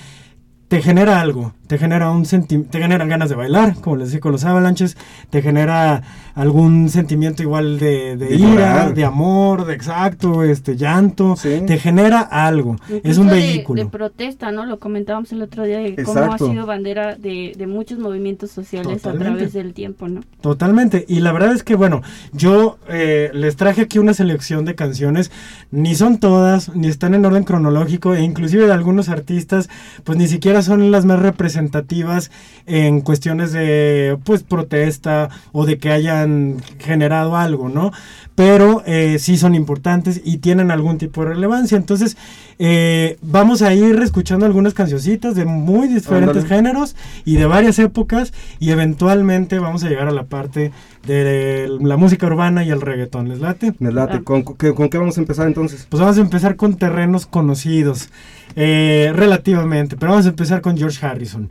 [0.74, 4.20] te genera algo, te genera un sentimiento, te generan ganas de bailar, como les decía
[4.20, 4.96] con los avalanches,
[5.30, 6.02] te genera
[6.34, 13.18] algún sentimiento igual de, ira, de amor, de exacto, este llanto, te genera algo, es
[13.18, 13.84] un vehículo.
[13.84, 14.66] De, protesta, ¿no?
[14.66, 19.12] Lo comentábamos el otro día de cómo ha sido bandera de, muchos movimientos sociales a
[19.12, 20.22] través del tiempo, ¿no?
[20.40, 24.74] Totalmente, y la verdad es que, bueno, yo eh, les traje aquí una selección de
[24.74, 25.30] canciones,
[25.70, 29.70] ni son todas, ni están en orden cronológico, e inclusive de algunos artistas,
[30.02, 32.30] pues ni siquiera son las más representativas
[32.66, 37.92] en cuestiones de, pues, protesta o de que hayan generado algo, ¿no?
[38.34, 41.76] Pero eh, sí son importantes y tienen algún tipo de relevancia.
[41.76, 42.16] Entonces,
[42.58, 48.32] eh, vamos a ir escuchando algunas cancioncitas de muy diferentes géneros y de varias épocas
[48.58, 50.72] y eventualmente vamos a llegar a la parte
[51.06, 53.28] de la música urbana y el reggaetón.
[53.28, 53.74] ¿Les late?
[53.78, 54.22] Les late.
[54.22, 55.86] ¿Con, qué, vamos a empezar entonces?
[55.88, 58.08] Pues vamos a empezar con terrenos conocidos,
[58.56, 61.50] eh, relativamente, pero vamos a empezar con George Harrison.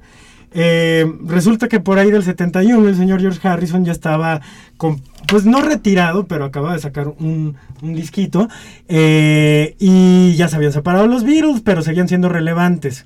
[0.53, 4.41] Eh, resulta que por ahí del 71 el señor George Harrison ya estaba,
[5.27, 8.47] pues no retirado, pero acababa de sacar un, disquito.
[8.87, 13.05] Eh, y ya se habían separado los Beatles, pero seguían siendo relevantes.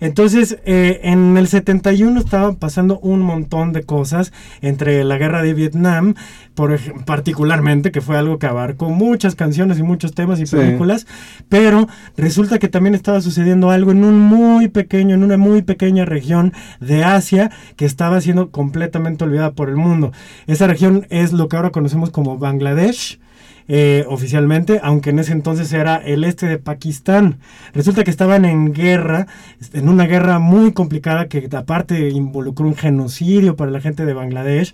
[0.00, 5.54] Entonces, eh, en el 71 estaban pasando un montón de cosas entre la guerra de
[5.54, 6.14] Vietnam,
[6.54, 11.06] por particularmente, que fue algo que abarcó muchas canciones y muchos temas y películas,
[11.48, 16.04] pero resulta que también estaba sucediendo algo en un muy pequeño, en una muy pequeña
[16.04, 20.12] región de Asia que estaba siendo completamente olvidada por el mundo.
[20.46, 23.18] Esa región es lo que ahora conocemos como Bangladesh.
[23.68, 27.40] Eh, oficialmente, aunque en ese entonces era el este de Pakistán.
[27.74, 29.26] Resulta que estaban en guerra,
[29.72, 34.72] en una guerra muy complicada que aparte involucró un genocidio para la gente de Bangladesh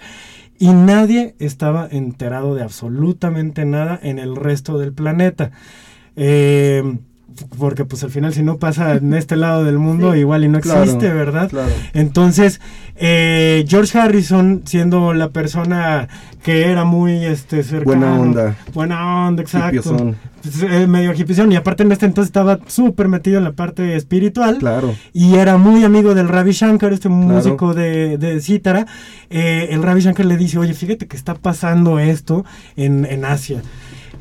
[0.59, 5.53] y nadie estaba enterado de absolutamente nada en el resto del planeta.
[6.15, 6.99] Eh,
[7.59, 10.59] porque pues al final si no pasa en este lado del mundo igual y no
[10.59, 11.51] existe, ¿verdad?
[11.93, 12.61] Entonces,
[12.97, 16.09] eh, George Harrison, siendo la persona
[16.43, 21.57] que era muy este cercano, buena onda, buena onda, exacto, pues, eh, medio hippie y
[21.57, 25.85] aparte en este entonces estaba súper metido en la parte espiritual, claro, y era muy
[25.85, 28.87] amigo del Ravi Shankar, este músico de, de cítara,
[29.31, 32.45] eh, el Ravi Shankar le dice, oye, fíjate que está pasando esto
[32.77, 33.63] en, en Asia.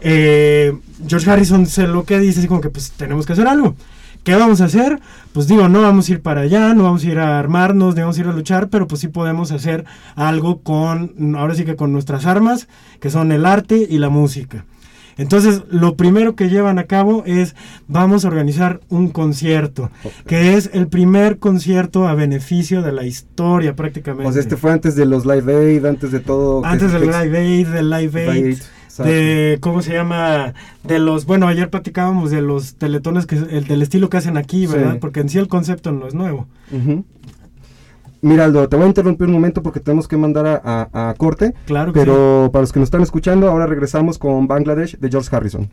[0.01, 0.73] Eh,
[1.07, 3.75] George Harrison se lo que dice así como que pues tenemos que hacer algo.
[4.23, 4.99] ¿Qué vamos a hacer?
[5.33, 8.01] Pues digo, no vamos a ir para allá, no vamos a ir a armarnos, no
[8.01, 9.85] vamos a ir a luchar, pero pues sí podemos hacer
[10.15, 12.67] algo con, ahora sí que con nuestras armas,
[12.99, 14.65] que son el arte y la música.
[15.17, 17.55] Entonces, lo primero que llevan a cabo es,
[17.87, 19.89] vamos a organizar un concierto,
[20.25, 24.23] que es el primer concierto a beneficio de la historia prácticamente.
[24.23, 26.63] Pues este fue antes de los Live Aid, antes de todo.
[26.63, 28.57] Antes del Live Aid, del Live Aid
[29.01, 33.81] de cómo se llama de los bueno ayer platicábamos de los teletones que el del
[33.81, 36.47] estilo que hacen aquí verdad porque en sí el concepto no es nuevo
[38.23, 41.55] Mira, Aldo, te voy a interrumpir un momento porque tenemos que mandar a, corte.
[41.65, 45.67] Claro Pero para los que nos están escuchando, ahora regresamos con Bangladesh de George Harrison.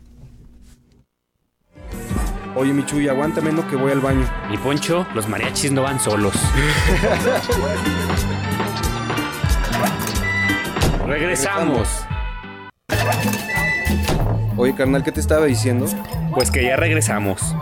[2.55, 4.25] Oye, Michuy, aguántame no que voy al baño.
[4.51, 6.33] Y Poncho, los mariachis no van solos.
[11.07, 12.08] Regresamos.
[14.57, 15.85] Oye, carnal, ¿qué te estaba diciendo?
[16.33, 17.55] Pues que ya regresamos.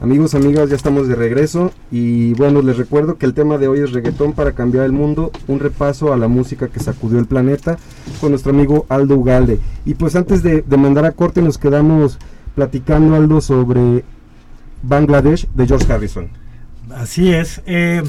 [0.00, 3.80] Amigos, amigas, ya estamos de regreso y bueno, les recuerdo que el tema de hoy
[3.80, 7.76] es reggaetón para cambiar el mundo, un repaso a la música que sacudió el planeta
[8.18, 9.58] con nuestro amigo Aldo Ugalde.
[9.84, 12.18] Y pues antes de, mandar a corte nos quedamos
[12.54, 14.02] platicando Aldo sobre
[14.82, 16.30] Bangladesh de George Harrison.
[16.94, 17.60] Así es.
[17.66, 18.02] Eh,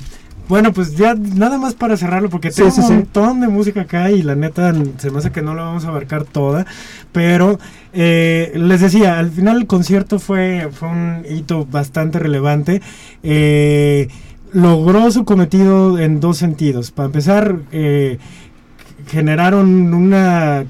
[0.52, 4.22] bueno, pues ya nada más para cerrarlo, porque tengo un montón de música acá y
[4.22, 6.66] la neta se me hace que no la vamos a abarcar toda.
[7.14, 7.58] Pero
[7.94, 12.82] eh, les decía, al final el concierto fue, fue un hito bastante relevante.
[13.24, 14.10] Eh,
[14.52, 16.92] logró su cometido en dos sentidos.
[16.92, 18.18] Para empezar, eh,
[19.08, 20.66] generaron una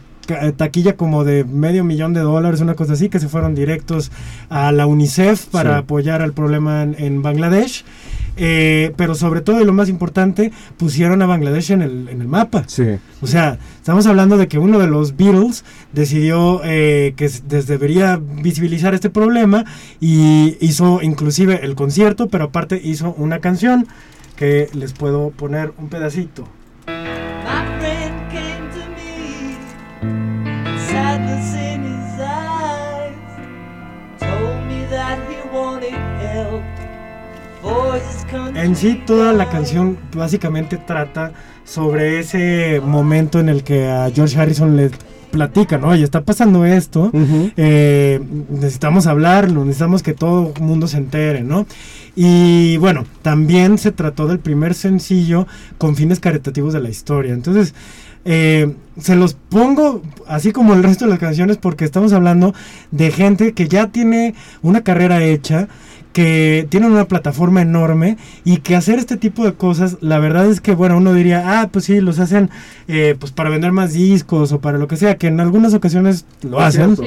[0.56, 4.12] taquilla como de medio millón de dólares, una cosa así, que se fueron directos
[4.50, 7.84] a la UNICEF para apoyar al problema en Bangladesh.
[8.38, 12.28] Eh, pero sobre todo y lo más importante, pusieron a Bangladesh en el, en el
[12.28, 12.64] mapa.
[12.68, 12.98] Sí.
[13.22, 17.30] O sea, estamos hablando de que uno de los Beatles decidió eh, que
[17.68, 19.66] debería visibilizar este problema
[20.00, 23.88] y hizo inclusive el concierto, pero aparte hizo una canción
[24.36, 26.48] que les puedo poner un pedacito.
[38.56, 44.40] En sí, toda la canción básicamente trata sobre ese momento en el que a George
[44.40, 44.92] Harrison le
[45.32, 47.10] platican, oye, está pasando esto,
[47.56, 51.66] eh, necesitamos hablarlo, necesitamos que todo el mundo se entere, ¿no?
[52.16, 57.34] Y bueno, también se trató del primer sencillo con fines caritativos de la historia.
[57.34, 57.74] Entonces,
[58.26, 62.54] eh, se los pongo así como el resto de las canciones porque estamos hablando
[62.92, 65.70] de gente que ya tiene una carrera hecha,
[66.14, 70.62] que tienen una plataforma enorme y que hacer este tipo de cosas, la verdad es
[70.62, 72.50] que, bueno, uno diría, ah, pues sí, los hacen
[72.88, 76.26] eh, pues para vender más discos o para lo que sea, que en algunas ocasiones
[76.42, 76.98] lo hacen,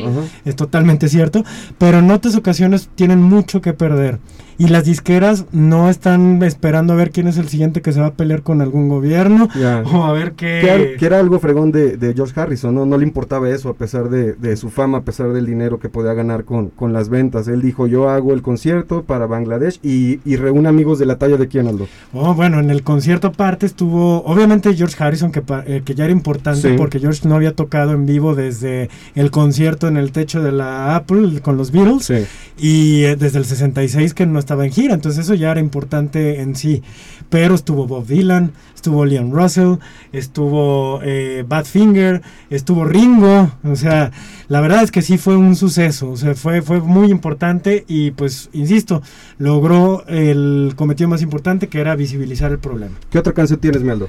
[0.45, 1.45] es totalmente cierto,
[1.79, 4.19] pero en otras ocasiones tienen mucho que perder.
[4.59, 8.09] Y las disqueras no están esperando a ver quién es el siguiente que se va
[8.09, 9.49] a pelear con algún gobierno
[9.93, 10.95] o a ver qué...
[10.99, 12.87] Que, era algo fregón de, de, George Harrison, ¿no?
[12.87, 15.89] No le importaba eso a pesar de, de, su fama, a pesar del dinero que
[15.89, 17.47] podía ganar con, con las ventas.
[17.49, 21.37] Él dijo, yo hago el concierto para Bangladesh y, y reúne amigos de la talla
[21.37, 21.87] de quién, Aldo.
[22.13, 26.13] Oh, bueno, en el concierto aparte estuvo, obviamente George Harrison, que, eh, que ya era
[26.13, 30.53] importante porque George no había tocado en vivo desde el concierto en el techo de
[30.53, 32.13] la Apple con los Beatles
[32.59, 36.41] y eh, desde el 66 que no estaba en gira, entonces eso ya era importante
[36.41, 36.83] en sí.
[37.31, 39.77] pero estuvo Bob Dylan, estuvo Leon Russell,
[40.13, 44.13] estuvo eh, Badfinger, estuvo Ringo, o sea,
[44.49, 48.11] la verdad es que sí fue un suceso, o sea, fue, fue muy importante y
[48.13, 49.03] pues, insisto,
[49.39, 52.95] logró el cometido más importante que era visibilizar el problema.
[53.11, 54.09] ¿Qué otra canción tienes, Meldo?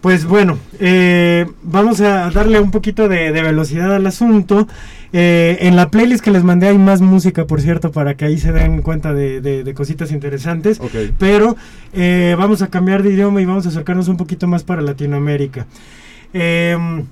[0.00, 4.68] Pues bueno, eh, vamos a darle un poquito de, velocidad al asunto.
[5.12, 8.38] Eh, en la playlist que les mandé hay más música, por cierto, para que ahí
[8.38, 10.80] se den cuenta de, cositas interesantes.
[11.18, 11.56] Pero
[11.92, 15.66] eh, vamos a cambiar de idioma y vamos a acercarnos un poquito más para Latinoamérica.
[16.32, 17.04] Em,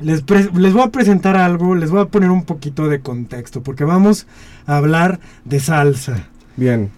[0.00, 3.84] les, les, voy a presentar algo, les voy a poner un poquito de contexto, porque
[3.84, 4.26] vamos
[4.66, 6.28] a hablar de salsa.
[6.56, 6.90] Bien.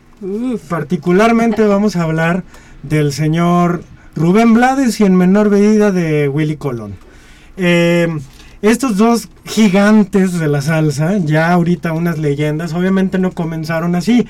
[0.69, 2.45] particularmente vamos a hablar
[2.83, 3.83] del señor
[4.15, 6.95] Rubén Blades y en menor medida de Willy Colón.
[7.57, 8.09] Eh,
[8.63, 14.27] estos dos gigantes de la salsa, ya ahorita unas leyendas, obviamente no comenzaron así.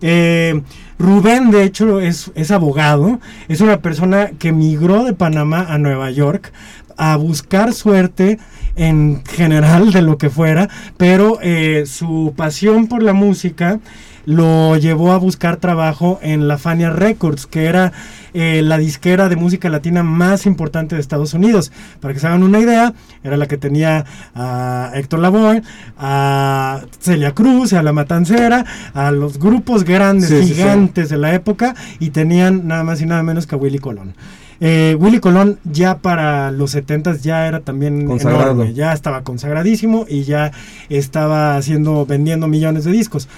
[0.00, 0.62] Eh,
[0.98, 6.10] Rubén, de hecho, es, es, abogado, es una persona que migró de Panamá a Nueva
[6.10, 6.52] York
[6.96, 8.38] a buscar suerte
[8.76, 13.80] en general de lo que fuera, pero eh, su pasión por la música
[14.26, 17.92] lo llevó a buscar trabajo en la Fania Records, que era
[18.32, 21.72] eh, la disquera de música latina más importante de Estados Unidos.
[22.00, 25.62] Para que se hagan una idea, era la que tenía a Héctor Lavoe,
[25.98, 32.10] a Celia Cruz, a La Matancera, a los grupos grandes, gigantes de la época, y
[32.10, 34.14] tenían nada más y nada menos que a Willy Colón.
[34.60, 40.22] Eh, Willy Colón ya para los 70 ya era también enorme, ya estaba consagradísimo y
[40.22, 40.52] ya
[40.88, 43.28] estaba haciendo, vendiendo millones de discos.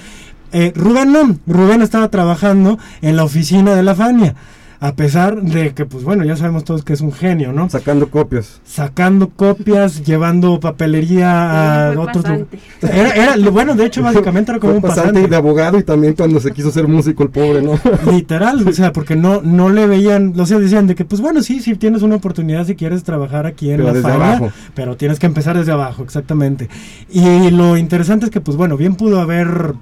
[0.53, 4.35] Eh, Rubén no, Rubén estaba trabajando en la oficina de la Fania
[4.81, 7.69] a pesar de que, pues bueno, ya sabemos todos que es un genio, ¿no?
[7.71, 8.61] Sacando copias.
[8.65, 12.47] Sacando copias, llevando papelería a otro...
[12.83, 15.27] Era, bueno, de hecho, básicamente era como un pasante.
[15.27, 17.79] de abogado y también cuando se quiso ser músico el pobre, ¿no?
[18.11, 21.43] Literal, o sea, porque no, no le veían, o sea, decían de que, pues bueno,
[21.43, 25.27] sí, si tienes una oportunidad si quieres trabajar aquí en la Fania, pero tienes que
[25.27, 26.69] empezar desde abajo, exactamente.
[27.11, 29.75] Y lo interesante es que, pues bueno, bien pudo haber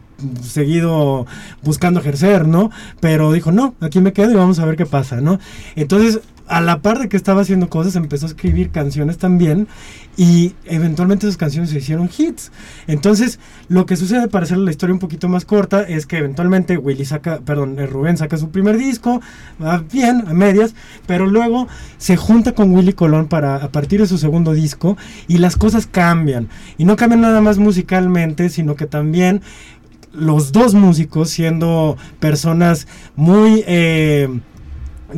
[0.43, 1.27] seguido
[1.63, 2.71] buscando ejercer, ¿no?
[3.01, 5.39] Pero dijo, no, aquí me quedo y vamos a ver qué pasa, ¿no?
[5.77, 9.67] Entonces, a la par de que estaba haciendo cosas, empezó a escribir canciones también
[10.17, 12.53] y eventualmente esas canciones se hicieron hits.
[12.87, 16.77] Entonces, lo que sucede para hacer la historia un poquito más corta es que eventualmente
[16.77, 19.21] Willy saca, perdón, eh, Rubén saca su primer disco,
[19.63, 20.75] va bien, a medias,
[21.07, 24.97] pero luego se junta con Willy Colón para a partir de su segundo disco
[25.27, 26.49] y las cosas cambian.
[26.77, 29.41] Y no cambian nada más musicalmente, sino que también
[30.15, 33.65] los dos músicos siendo personas muy...
[33.67, 34.29] Eh,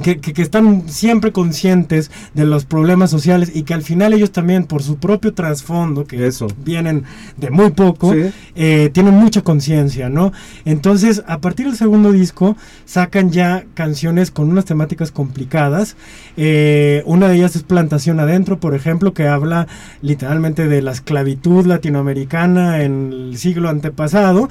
[0.02, 4.82] que, están siempre conscientes de los problemas sociales y que al final ellos también por
[4.82, 6.46] su propio trasfondo, que Eso.
[6.64, 7.04] vienen
[7.36, 8.14] de muy poco,
[8.54, 10.32] eh, tienen mucha conciencia, ¿no?
[10.64, 15.96] Entonces, a partir del segundo disco, sacan ya canciones con unas temáticas complicadas.
[16.36, 19.66] Eh, una de ellas es Plantación Adentro, por ejemplo, que habla
[20.02, 24.48] literalmente de la esclavitud latinoamericana en el siglo antepasado.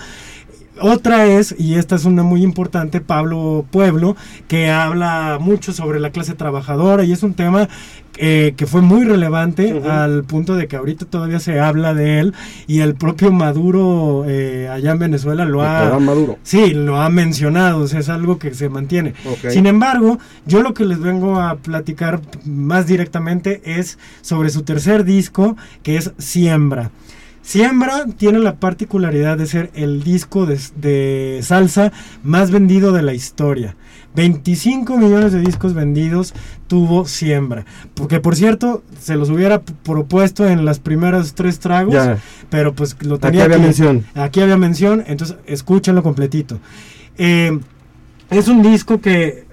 [0.81, 4.15] Otra es, y esta es una muy importante, Pablo Pueblo,
[4.47, 7.69] que habla mucho sobre la clase trabajadora y es un tema
[8.17, 12.33] eh, que fue muy relevante al punto de que ahorita todavía se habla de él
[12.65, 16.37] y el propio Maduro eh, allá en Venezuela lo ha Maduro.
[16.43, 19.15] sí lo ha mencionado o sea, es algo que se mantiene.
[19.49, 25.03] Sin embargo yo lo que les vengo a platicar más directamente es sobre su tercer
[25.03, 26.91] disco que es Siembra
[27.45, 31.91] Siembra tiene la particularidad de ser el disco de, salsa
[32.23, 33.75] más vendido de la historia.
[34.15, 36.33] 25 millones de discos vendidos
[36.65, 37.63] tuvo Siembra.
[37.93, 41.95] Porque por cierto, se los hubiera propuesto en las primeras tres tragos,
[42.49, 43.53] pero pues lo tenía aquí.
[43.53, 44.05] había mención.
[44.15, 46.59] Aquí había mención, entonces escúchenlo completito.
[47.19, 47.59] Eh,
[48.31, 49.45] es un disco que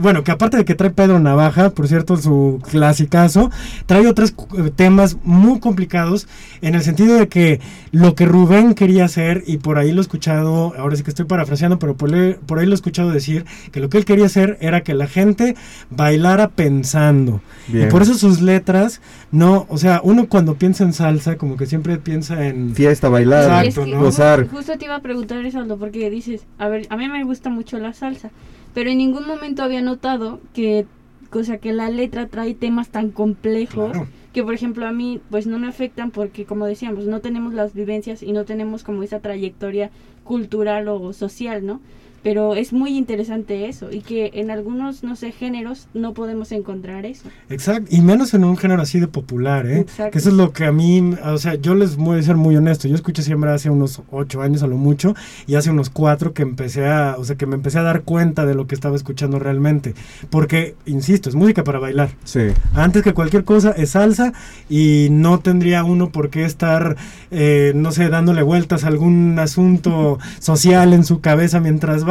[0.00, 3.50] bueno, que aparte de que trae Pedro Navaja, por cierto, su clasicazo,
[3.86, 6.28] trae otros eh, temas muy complicados
[6.60, 10.02] en el sentido de que lo que Rubén quería hacer, y por ahí lo he
[10.02, 13.88] escuchado, ahora sí que estoy parafraseando, pero por, ahí lo he escuchado decir, que lo
[13.88, 15.56] que él quería hacer era que la gente
[15.90, 17.40] bailara pensando.
[17.72, 19.00] Y por eso sus letras,
[19.32, 22.74] no, o sea, uno cuando piensa en salsa, como que siempre piensa en...
[22.74, 24.48] Fiesta, bailar, gozar.
[24.48, 27.78] Justo te iba a preguntar eso, porque dices, a ver, a mí me gusta mucho
[27.78, 28.30] la salsa
[28.74, 30.86] pero en ningún momento había notado que,
[31.30, 33.96] cosa que la letra trae temas tan complejos
[34.32, 37.74] que, por ejemplo, a mí pues no me afectan porque, como decíamos, no tenemos las
[37.74, 39.90] vivencias y no tenemos como esa trayectoria
[40.24, 41.80] cultural o social, ¿no?
[42.22, 47.04] Pero es muy interesante eso y que en algunos, no sé, géneros no podemos encontrar
[47.04, 47.28] eso.
[47.50, 49.80] Exacto, y menos en un género así de popular, ¿eh?
[49.80, 50.12] Exacto.
[50.12, 52.56] Que eso es lo que a mí, o sea, yo les voy a ser muy
[52.56, 55.14] honesto, yo escuché siempre hace unos ocho años a lo mucho
[55.46, 58.46] y hace unos cuatro que empecé a, o sea, que me empecé a dar cuenta
[58.46, 59.94] de lo que estaba escuchando realmente,
[60.30, 62.10] porque, insisto, es música para bailar.
[62.24, 62.48] Sí.
[62.74, 64.32] Antes que cualquier cosa es salsa
[64.68, 66.96] y no tendría uno por qué estar,
[67.30, 72.04] eh, no sé, dándole vueltas a algún asunto social en su cabeza mientras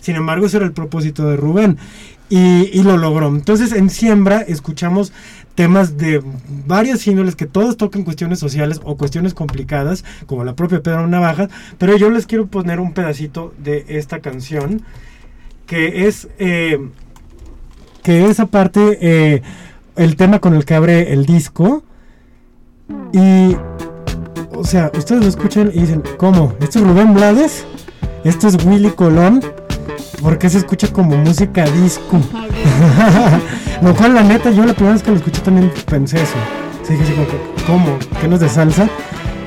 [0.00, 1.78] Sin embargo, ese era el propósito de Rubén
[2.28, 3.28] y, y lo logró.
[3.28, 5.12] Entonces, en Siembra escuchamos
[5.56, 6.22] temas de
[6.66, 11.48] varias índoles que todos tocan cuestiones sociales o cuestiones complicadas, como la propia Pedro Navajas,
[11.78, 14.82] pero yo les quiero poner un pedacito de esta canción,
[15.66, 16.78] que es, eh,
[18.02, 19.42] que es aparte eh,
[19.96, 21.82] el tema con el que abre el disco,
[23.12, 23.56] y,
[24.54, 26.54] o sea, ustedes lo escuchan y dicen, ¿cómo?
[26.60, 27.66] ¿Esto es Rubén Blades?
[28.24, 29.42] ¿Esto es Willy Colón?
[30.22, 32.18] Porque se escucha como música disco.
[33.82, 36.34] lo cual, la neta, yo la primera vez que lo escuché también pensé eso.
[36.82, 37.36] Sí, dije así como, que,
[37.66, 37.98] ¿cómo?
[38.20, 38.88] ¿Que no es de salsa?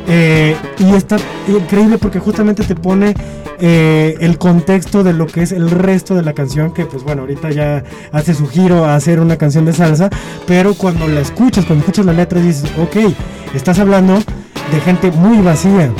[0.07, 3.13] Eh, y está increíble porque justamente te pone
[3.59, 7.21] eh, el contexto de lo que es el resto de la canción, que pues bueno,
[7.21, 10.09] ahorita ya hace su giro a hacer una canción de salsa,
[10.47, 13.13] pero cuando la escuchas, cuando escuchas la letra dices, ok,
[13.53, 15.91] estás hablando de gente muy vacía.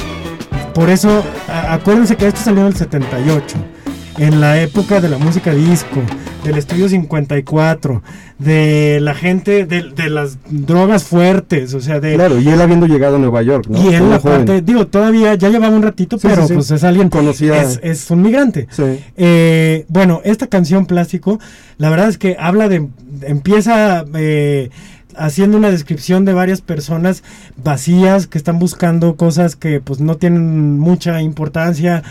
[0.74, 3.58] Por eso, acuérdense que esto salió en el 78
[4.18, 6.02] en la época de la música disco,
[6.44, 8.04] del estudio 54,
[8.38, 12.16] de la gente, de, de las drogas fuertes, o sea, de...
[12.16, 13.82] Claro, y él habiendo llegado a Nueva York, ¿no?
[13.82, 16.54] Y él, aparte, digo, todavía ya llevaba un ratito, Sí, pero sí, sí.
[16.56, 18.68] pues es alguien Conocía- Es, es un migrante.
[18.72, 18.84] Sí.
[19.16, 21.40] Eh, bueno, esta canción Plástico,
[21.78, 22.90] la verdad es que habla de.
[23.22, 24.04] Empieza.
[24.16, 24.70] eh,
[25.20, 27.24] haciendo una descripción de varias personas
[27.64, 32.04] vacías que están buscando cosas que pues no tienen mucha importancia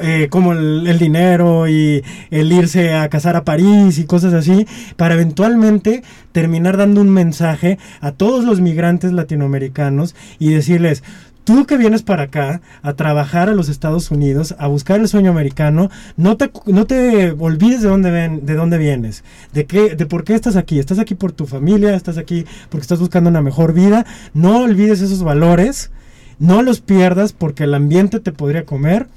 [0.00, 4.66] eh, como el, el dinero y el irse a casar a París y cosas así,
[4.96, 11.02] para eventualmente terminar dando un mensaje a todos los migrantes latinoamericanos y decirles,
[11.44, 15.30] tú que vienes para acá a trabajar a los Estados Unidos, a buscar el sueño
[15.30, 20.06] americano, no te, no te olvides de dónde, ven, de dónde vienes, de, qué, de
[20.06, 20.78] por qué estás aquí.
[20.78, 24.06] Estás aquí por tu familia, estás aquí porque estás buscando una mejor vida.
[24.34, 25.90] No olvides esos valores,
[26.38, 29.08] no los pierdas porque el ambiente te podría comer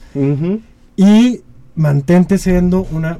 [0.95, 1.41] y
[1.75, 3.19] mantente siendo una,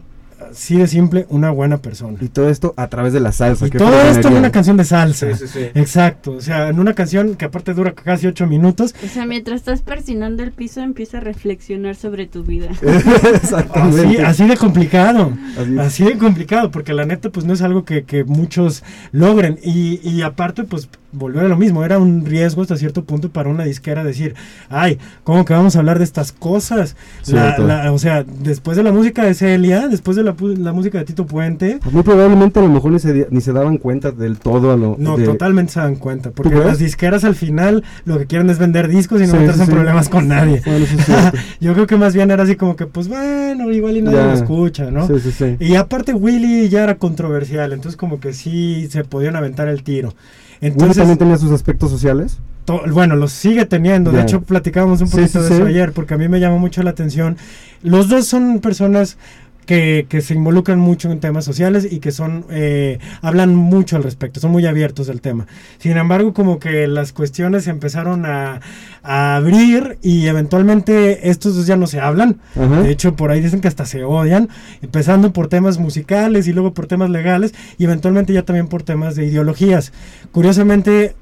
[0.51, 2.17] así de simple, una buena persona.
[2.21, 3.67] Y todo esto a través de la salsa.
[3.67, 5.35] Y todo esto en una canción de salsa.
[5.35, 5.65] Sí, sí, sí.
[5.73, 6.33] Exacto.
[6.33, 8.95] O sea, en una canción que aparte dura casi ocho minutos.
[9.03, 12.69] O sea, mientras estás persinando el piso, empieza a reflexionar sobre tu vida.
[12.81, 14.01] Exactamente.
[14.01, 15.33] Así, así de complicado.
[15.57, 15.79] Así.
[15.79, 16.71] Así de complicado.
[16.71, 19.59] Porque la neta, pues no es algo que, que muchos logren.
[19.63, 21.83] Y, y aparte, pues volver a lo mismo.
[21.83, 24.35] Era un riesgo hasta cierto punto para una disquera decir,
[24.69, 26.95] ay, ¿cómo que vamos a hablar de estas cosas?
[27.27, 30.97] La- la- o sea, después de la música de Celia, después de la, la música
[30.99, 31.79] de Tito Puente.
[31.91, 34.95] Muy probablemente a lo mejor ni se, ni se daban cuenta del todo a lo
[34.99, 36.31] No, de- totalmente se dan cuenta.
[36.31, 39.61] Porque las disqueras al final lo que quieren es vender discos y no Sí, meterse
[39.61, 39.71] en sí.
[39.73, 40.61] problemas con nadie.
[40.65, 40.85] Bueno.
[41.59, 44.25] Yo creo que más bien era así como que, pues bueno, igual y nadie Ya.
[44.27, 45.07] lo escucha, ¿no?
[45.07, 45.55] Sí, sí, sí.
[45.59, 50.13] Y aparte Willy ya era controversial, entonces como que sí se podían aventar el tiro.
[50.61, 52.39] Entonces, también tenía sus aspectos sociales.
[52.65, 54.11] to- bueno, los sigue teniendo.
[54.11, 55.69] De hecho, platicábamos un poquito sí, de eso sí.
[55.71, 57.37] ayer, porque a mí me llamó mucho la atención.
[57.83, 59.17] Los dos son personas
[59.65, 64.03] que, que se involucran mucho en temas sociales y que son eh, hablan mucho al
[64.03, 65.47] respecto, son muy abiertos del tema.
[65.77, 68.61] Sin embargo, como que las cuestiones se empezaron a,
[69.03, 72.37] a abrir y eventualmente estos dos ya no se hablan.
[72.55, 74.49] De hecho, por ahí dicen que hasta se odian,
[74.81, 79.15] empezando por temas musicales y luego por temas legales y eventualmente ya también por temas
[79.15, 79.91] de ideologías.
[80.31, 81.15] Curiosamente,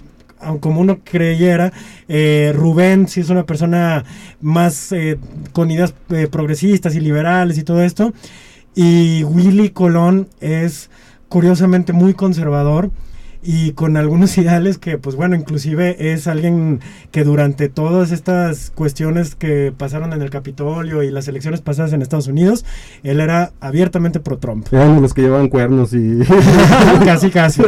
[0.60, 1.74] como uno creyera,
[2.08, 4.04] eh, Rubén sí es una persona
[4.42, 5.18] más eh,
[5.52, 8.14] con ideas eh, progresistas y liberales y todo esto.
[8.76, 10.90] Y Willy Colón es
[11.30, 12.92] curiosamente muy conservador
[13.44, 16.80] y con algunos ideales que, pues bueno, inclusive es alguien
[17.12, 22.02] que durante todas estas cuestiones que pasaron en el Capitolio y las elecciones pasadas en
[22.02, 22.66] Estados Unidos,
[23.04, 24.68] él era abiertamente pro-Trump.
[24.72, 26.20] Eran los que llevaban cuernos y...
[27.06, 27.62] casi, casi.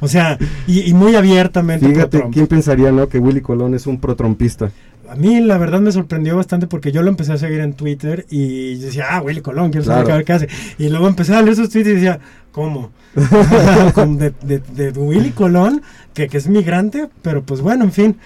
[0.00, 2.34] O sea, y, y muy abiertamente Fíjate, pro-Trump.
[2.34, 3.08] ¿quién pensaría, no?
[3.08, 4.70] Que Willy Colón es un pro-trompista.
[5.10, 8.26] A mí la verdad me sorprendió bastante porque yo lo empecé a seguir en Twitter
[8.30, 10.18] y decía, ah, Willy Colón, quiero saber Claro.
[10.20, 10.48] qué, qué hace.
[10.78, 12.20] Y luego empecé a leer sus tweets y decía,
[12.52, 12.92] ¿cómo?
[13.14, 15.82] De- de Willy Colón,
[16.14, 18.16] que, que es migrante, pero pues bueno, en fin.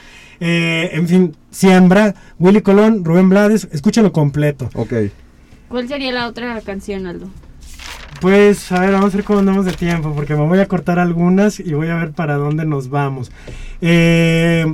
[0.40, 4.68] Eh, en fin, siembra, Willy Colón, Rubén Blades, escúchalo completo.
[4.74, 4.92] Ok.
[5.68, 7.28] ¿Cuál sería la otra canción, Aldo?
[8.20, 10.98] Pues, a ver, vamos a ver cómo andamos de tiempo, porque me voy a cortar
[10.98, 13.30] algunas y voy a ver para dónde nos vamos.
[13.80, 14.66] Eh,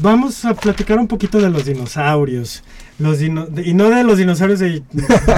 [0.00, 2.62] vamos a platicar un poquito de los dinosaurios.
[2.98, 4.82] Los dino y no de los dinosaurios de,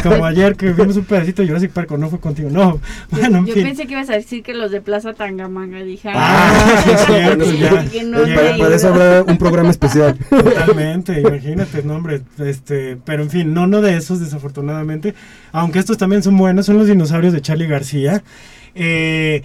[0.04, 2.78] como ayer que vimos un pedacito de Jurassic Park, no fue contigo, no.
[3.11, 3.64] Bueno, en Yo fin.
[3.64, 5.82] pensé que ibas a decir que los de Plaza Tangamanga.
[5.82, 7.84] Dije, Ah, sí, es cierto, sí, ya.
[7.90, 10.16] que no para, eso habrá un programa especial.
[10.30, 15.14] Totalmente, imagínate, no, hombre, este, pero en fin, no, no de esos, desafortunadamente,
[15.50, 18.22] aunque estos también son buenos, son los dinosaurios de Charlie García.
[18.76, 19.42] Eh,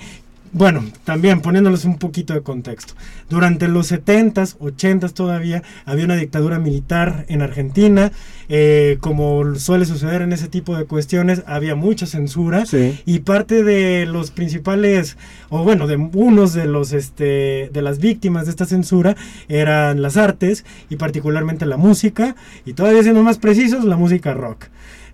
[0.54, 2.93] bueno, también poniéndolos un poquito de contexto.
[3.30, 8.12] Durante los 70s, 80s todavía, había una dictadura militar en Argentina.
[8.49, 12.66] eh, como suele suceder en ese tipo de cuestiones, había mucha censura.
[12.66, 12.99] Sí.
[13.06, 15.18] Y parte de los principales,
[15.49, 19.16] o bueno, de unos de los este de las víctimas de esta censura
[19.47, 22.36] eran las artes y particularmente la música,
[22.66, 24.66] y todavía siendo más precisos, la música rock.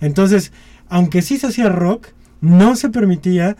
[0.02, 0.52] Entonces,
[0.90, 2.08] aunque sí se hacía rock,
[2.42, 3.58] no se permitía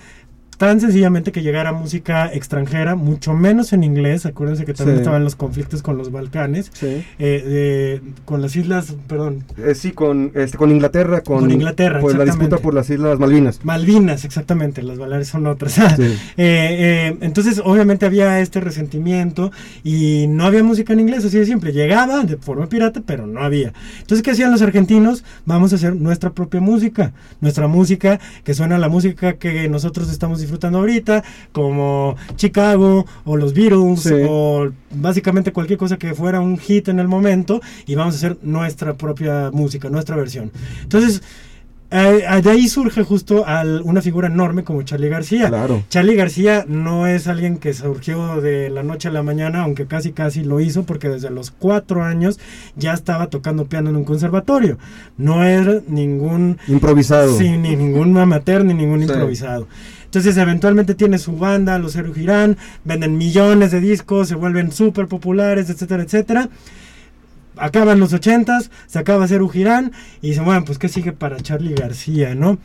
[0.60, 4.26] tan sencillamente que llegara música extranjera, mucho menos en inglés.
[4.26, 5.01] Acuérdense que también Sí.
[5.03, 7.01] estaban los conflictos con los Balcanes, Sí.
[7.18, 12.01] eh, de- con las islas, perdón, Eh, sí, con, este, con Inglaterra, con, Con Inglaterra,
[12.01, 13.62] por la disputa por las Islas Malvinas.
[13.64, 15.76] Malvinas, exactamente, las Baleares son otras.
[15.95, 16.03] Sí.
[16.03, 19.51] Eh, eh, entonces, obviamente había este resentimiento
[19.86, 21.72] y no había música en inglés, así de simple.
[21.72, 23.72] Llegaba de forma pirata, pero no había.
[24.01, 25.24] Entonces, ¿qué hacían los argentinos?
[25.45, 27.14] Vamos a hacer nuestra propia música.
[27.39, 33.38] Nuestra música, que suena a la música que nosotros estamos disfrutando ahorita, como Chicago o
[33.38, 34.14] los Beatles Sí.
[34.28, 38.38] o básicamente cualquier cosa que fuera un hit en el momento y vamos a hacer
[38.41, 40.52] nuestra propia música, nuestra versión.
[40.82, 41.22] Entonces,
[41.91, 45.47] eh, de ahí surge justo al- una figura enorme como Charlie García.
[45.50, 45.84] Claro.
[45.89, 50.12] Charlie García no es alguien que surgió de la noche a la mañana, aunque casi
[50.12, 52.39] casi lo hizo, porque desde los cuatro años
[52.76, 54.78] ya estaba tocando piano en un conservatorio.
[55.18, 57.36] No era ningún Improvisado.
[57.36, 59.06] Sí, ni ningún amateur ni ningún Sí.
[59.06, 59.68] improvisado.
[60.10, 65.07] Entonces eventualmente tiene su banda, los Eru Girán, venden millones de discos, se vuelven súper
[65.07, 66.49] populares, etcétera, etcétera.
[67.57, 69.91] Acaban los ochentas, se acaba Ceru Girán
[70.24, 72.57] y dicen, bueno, pues qué sigue para Charlie García, ¿no?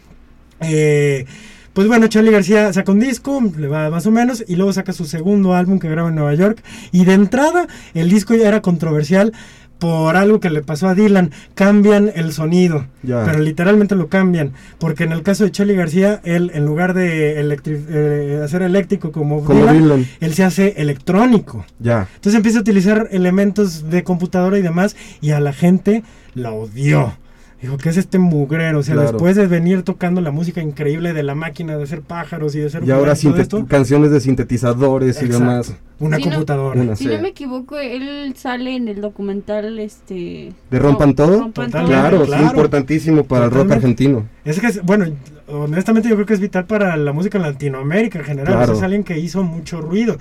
[0.61, 1.27] Eh,
[1.75, 4.95] pues bueno, Charlie García saca un disco, le va más o menos, y luego saca
[4.95, 6.63] su segundo álbum que graba en Nueva York.
[6.93, 9.35] Y de entrada, el disco ya era controversial
[9.79, 11.31] por algo que le pasó a Dylan.
[11.55, 14.53] Cambian el sonido, pero literalmente lo cambian.
[14.79, 19.45] Porque en el caso de Charlie García, él en lugar de eh, hacer eléctrico como,
[19.45, 20.07] Como Dylan, Dylan.
[20.21, 21.65] él se hace electrónico.
[21.79, 22.09] Ya.
[22.15, 26.03] Entonces empieza a utilizar elementos de computadora y demás, y a la gente
[26.35, 27.17] la odió.
[27.65, 28.81] Dijo, ¿qué es este mugrero?
[28.81, 29.13] O sea, Claro.
[29.13, 32.67] después de venir tocando la música increíble de la máquina de hacer pájaros y de
[32.67, 35.75] hacer Y ahora todo sinte- esto, canciones de sintetizadores y demás.
[35.99, 36.79] una no- computadora.
[36.79, 40.53] Una, Si no me equivoco, él sale en el documental este...
[40.71, 41.39] ¿De Rompan no, Todo?
[41.41, 41.87] Rompan Total, Todo.
[41.91, 42.45] Claro, Claro.
[42.45, 44.27] es importantísimo para el rock argentino.
[44.45, 45.07] Es que, es- bueno,
[45.49, 48.53] honestamente yo creo que es vital para la música en Latinoamérica en general.
[48.57, 48.73] Claro.
[48.73, 50.19] O sea, es alguien que hizo mucho ruido.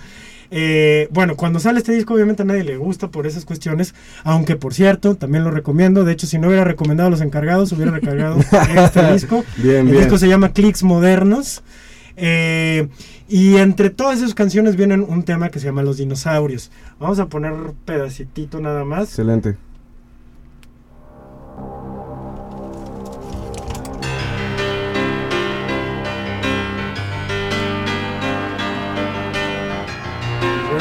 [0.56, 4.56] Eh, bueno, cuando sale este disco obviamente a nadie le gusta por esas cuestiones, aunque
[4.56, 6.04] por cierto, también lo recomiendo.
[6.06, 8.38] De hecho, si no hubiera recomendado a los encargados, hubiera recargado
[8.76, 9.44] este disco.
[9.58, 9.98] Bien, El bien.
[10.04, 11.64] disco se llama Clicks Modernos.
[12.18, 12.88] Eh,
[13.28, 16.70] y entre todas esas canciones vienen un tema que se llama Los Dinosaurios.
[17.00, 19.06] Vamos a poner un pedacitito nada más.
[19.10, 19.58] Excelente.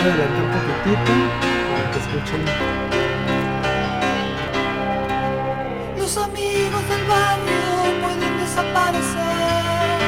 [0.03, 1.13] Voy a adelantar un poquitito
[1.71, 2.43] para que escuchen.
[5.97, 10.01] Los amigos del barrio pueden desaparecer.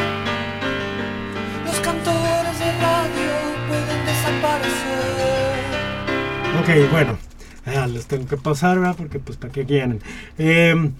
[1.64, 3.32] Los cantores de radio
[3.68, 5.54] pueden desaparecer.
[6.60, 7.16] Ok, bueno.
[7.64, 8.96] Ah, les tengo que pasar, ¿verdad?
[8.96, 10.00] Porque pues para qué quieren.
[10.38, 10.90] Eh,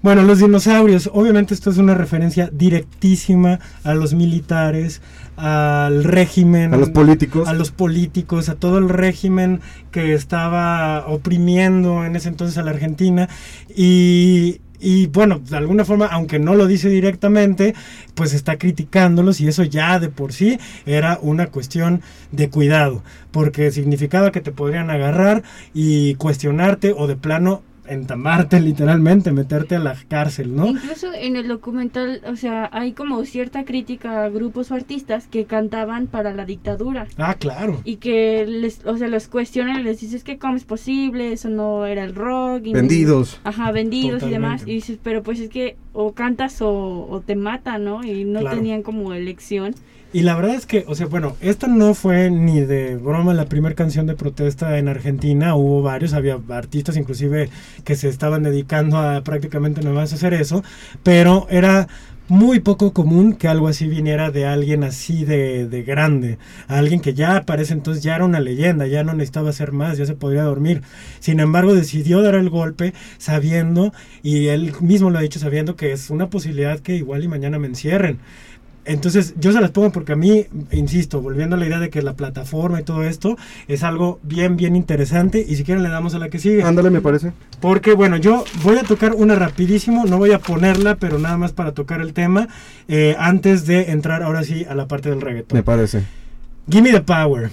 [0.00, 1.10] bueno, los dinosaurios.
[1.12, 5.02] Obviamente esto es una referencia directísima a los militares,
[5.36, 6.72] al régimen.
[6.72, 7.48] A los políticos.
[7.48, 12.70] A los políticos, a todo el régimen que estaba oprimiendo en ese entonces a la
[12.70, 13.28] Argentina.
[13.74, 17.74] Y, y bueno, de alguna forma, aunque no lo dice directamente,
[18.14, 23.72] pues está criticándolos y eso ya de por sí era una cuestión de cuidado, porque
[23.72, 25.42] significaba que te podrían agarrar
[25.74, 30.66] y cuestionarte o de plano entamarte literalmente, meterte a la cárcel, ¿no?
[30.68, 35.44] Incluso en el documental, o sea, hay como cierta crítica a grupos o artistas que
[35.44, 37.06] cantaban para la dictadura.
[37.16, 37.80] Ah, claro.
[37.84, 41.48] Y que les, o sea, los cuestionan y les dices que cómo es posible, eso
[41.48, 42.62] no era el rock.
[42.66, 43.40] y- Vendidos.
[43.44, 44.60] Ajá, vendidos y demás.
[44.60, 44.70] Totalmente.
[44.72, 48.04] Y dices, pero pues es que o cantas o, o te matan, ¿no?
[48.04, 48.56] Y no Claro.
[48.56, 49.74] tenían como elección.
[50.10, 53.44] Y la verdad es que, o sea, bueno, esta no fue ni de broma la
[53.44, 57.50] primera canción de protesta en Argentina, hubo varios, había artistas inclusive
[57.84, 60.64] que se estaban dedicando a prácticamente nada más hacer eso,
[61.02, 61.88] pero era
[62.28, 66.38] muy poco común que algo así viniera de alguien así de, de grande,
[66.68, 70.06] alguien que ya parece entonces ya era una leyenda, ya no necesitaba hacer más, ya
[70.06, 70.82] se podría dormir.
[71.20, 73.92] Sin embargo, decidió dar el golpe sabiendo,
[74.22, 77.58] y él mismo lo ha dicho sabiendo que es una posibilidad que igual y mañana
[77.58, 78.20] me encierren.
[78.88, 82.02] Entonces, yo se las pongo porque a mí, insisto, volviendo a la idea de que
[82.02, 83.36] la plataforma y todo esto
[83.68, 85.44] es algo bien, bien interesante.
[85.46, 86.62] Y si quieren, le damos a la que sigue.
[86.62, 87.32] Ándale, me parece.
[87.60, 91.52] Porque, bueno, yo voy a tocar una rapidísimo, no voy a ponerla, pero nada más
[91.52, 92.48] para tocar el tema,
[92.88, 95.56] eh, antes de entrar ahora sí a la parte del reggaetón.
[95.56, 96.04] Me parece.
[96.68, 97.50] Gimme the Power.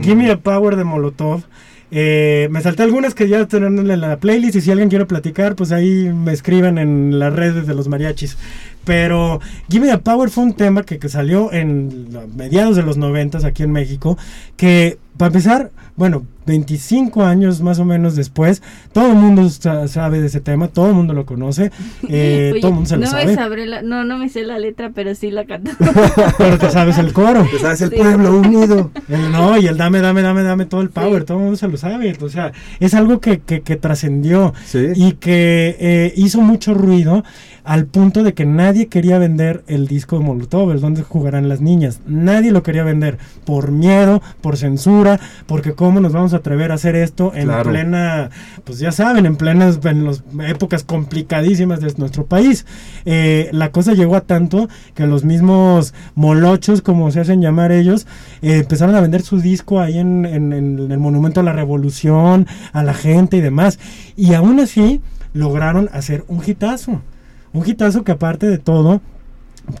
[0.00, 1.44] Gimme the Power de Molotov.
[1.90, 5.56] Eh, me salté algunas que ya están en la playlist y si alguien quiere platicar,
[5.56, 8.36] pues ahí me escriben en las redes de los mariachis.
[8.84, 12.96] Pero Give Me the Power fue un tema que, que salió en mediados de los
[12.96, 14.18] noventas aquí en México,
[14.56, 20.26] que para empezar, bueno, 25 años más o menos después, todo el mundo sabe de
[20.26, 21.70] ese tema, todo el mundo lo conoce,
[22.08, 23.56] eh, todo el mundo se no lo sabe.
[23.56, 25.70] Me la, no, no me sé la letra, pero sí la canto.
[26.38, 27.46] pero te sabes el coro.
[27.50, 28.90] Te sabes el pueblo unido.
[29.08, 31.68] El, no, y el dame, dame, dame, dame todo el power, todo el mundo se
[31.68, 32.14] lo sabe.
[32.20, 34.52] O sea, es algo que, que, que trascendió
[34.94, 37.22] y que eh, hizo mucho ruido
[37.68, 41.60] al punto de que nadie quería vender el disco de Molotov, el donde jugarán las
[41.60, 42.00] niñas.
[42.06, 46.74] Nadie lo quería vender por miedo, por censura, porque cómo nos vamos a atrever a
[46.74, 48.30] hacer esto en plena,
[48.64, 52.66] pues ya saben, en plenas en las épocas complicadísimas de nuestro país.
[53.04, 58.06] Eh, la cosa llegó a tanto que los mismos molochos, como se hacen llamar ellos,
[58.42, 62.82] eh, empezaron a vender su disco ahí en, en el Monumento a la Revolución, a
[62.82, 63.78] la gente y demás.
[64.16, 65.00] Y aún así
[65.32, 67.00] lograron hacer un hitazo
[67.52, 69.00] un hitazo que aparte de todo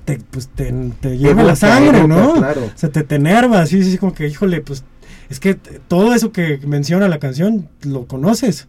[0.04, 0.70] te, pues, te,
[1.16, 2.34] lleva la sangre, ¿no?
[2.34, 2.64] Claro.
[2.64, 4.84] O sea, te, te enerva, así, así como que, híjole, pues
[5.30, 8.66] es que todo eso que menciona la canción lo conoces.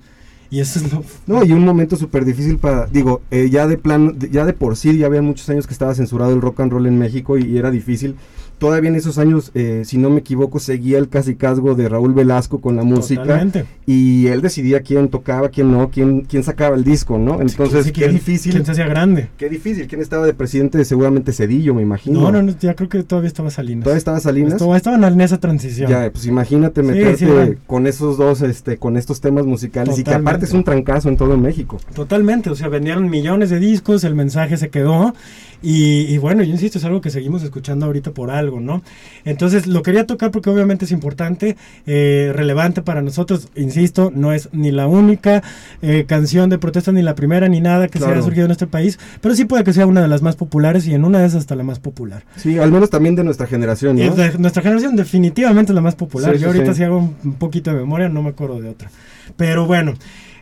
[0.51, 1.03] Y eso es lo...
[1.27, 4.75] No, y un momento súper difícil para, digo, eh, ya de plan, ya de por
[4.75, 7.57] sí, ya había muchos años que estaba censurado el rock and roll en México y
[7.57, 8.15] era difícil
[8.59, 12.59] todavía en esos años, eh, si no me equivoco, seguía el casicazgo de Raúl Velasco
[12.59, 13.47] con la música.
[13.85, 17.41] Y él decidía quién tocaba, quién no, quién, quién sacaba el disco, ¿no?
[17.41, 18.51] Entonces, qué difícil.
[18.51, 19.29] ¿Quién se hacía grande?
[19.37, 19.87] Qué difícil.
[19.87, 20.83] ¿Quién estaba de presidente?
[20.85, 22.21] Seguramente Cedillo, me imagino.
[22.21, 23.83] No, no, no ya creo que todavía estaba Salinas.
[23.83, 24.53] ¿Todavía estaba Salinas?
[24.53, 25.89] Estaba, estaban en esa transición.
[25.89, 30.45] Ya, pues imagínate meterte con esos dos, este, con estos temas musicales y que aparte
[30.45, 31.77] es un trancazo en todo México.
[31.93, 35.13] Totalmente, o sea, vendieron millones de discos, el mensaje se quedó
[35.61, 38.81] y, bueno, yo insisto, es algo que seguimos escuchando ahorita por algo, ¿no?
[39.25, 44.49] Entonces lo quería tocar porque obviamente es importante, eh, relevante para nosotros, insisto, no es
[44.51, 45.43] ni la única
[45.81, 48.67] eh, canción de protesta, ni la primera, ni nada que se haya surgido en este
[48.67, 51.27] país, pero sí puede que sea una de las más populares y en una de
[51.27, 52.23] esas hasta la más popular.
[52.35, 54.15] Sí, al menos también de nuestra generación, ¿no?
[54.15, 56.35] De nuestra generación definitivamente es la más popular.
[56.37, 58.89] yo ahorita si hago un poquito de memoria no me acuerdo de otra.
[59.37, 59.93] Pero bueno.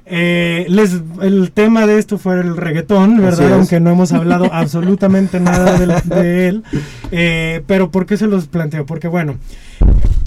[0.10, 3.54] Eh, les, el tema de esto fue el reggaetón, ¿verdad?
[3.54, 6.64] Aunque no hemos hablado absolutamente nada de, él.
[7.12, 8.86] Eh, pero ¿por qué se los planteo?
[8.86, 9.36] Porque bueno,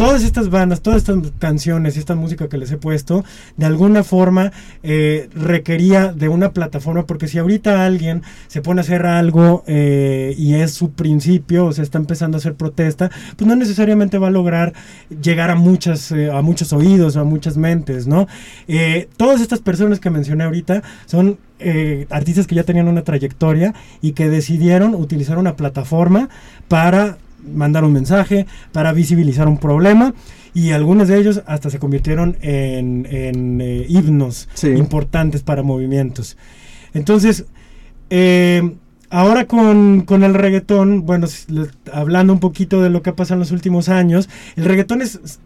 [0.01, 3.23] todas estas bandas, todas estas canciones y esta música que les he puesto,
[3.59, 4.51] de alguna forma
[4.83, 10.35] eh, requería de una plataforma, porque si ahorita alguien se pone a hacer algo eh,
[10.39, 14.29] y es su principio, o se está empezando a hacer protesta, pues no necesariamente va
[14.29, 14.73] a lograr
[15.23, 18.27] llegar a muchas, eh, a muchos oídos, a muchas mentes, ¿no?
[19.19, 21.39] todas estas personas que mencioné ahorita son
[22.09, 26.31] artistas que ya tenían una trayectoria y que decidieron utilizar una plataforma
[26.69, 30.15] para mandar un mensaje, para visibilizar un problema
[30.55, 36.37] y algunos de ellos hasta se convirtieron en, eh, himnos importantes para movimientos.
[36.93, 37.47] Entonces,
[38.11, 38.75] eh,
[39.11, 41.29] ahora con, con, el reggaetón, bueno,
[41.93, 45.41] hablando un poquito de lo que ha pasado en los últimos años, el reggaetón es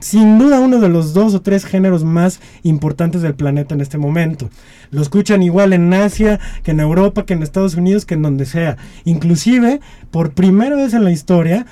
[0.00, 3.98] sin duda uno de los dos o tres géneros más importantes del planeta en este
[3.98, 4.48] momento.
[4.90, 8.46] Lo escuchan igual en Asia, que en Europa, que en Estados Unidos, que en donde
[8.46, 8.76] sea.
[9.04, 9.80] Inclusive,
[10.10, 11.66] por primera vez en la historia,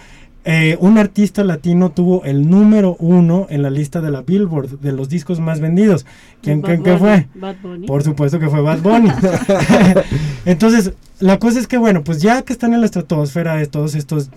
[0.45, 4.93] eh, un artista latino tuvo el número uno en la lista de la Billboard de
[4.93, 6.07] los discos más vendidos.
[6.43, 7.27] ¿Quién, qué fue?
[7.35, 7.87] Bad Bunny.
[7.87, 9.11] Por supuesto que fue Bad Bunny.
[10.47, 13.95] Entonces, la cosa es que, bueno, pues ya que están en la estratosfera de todos
[13.95, 14.31] estos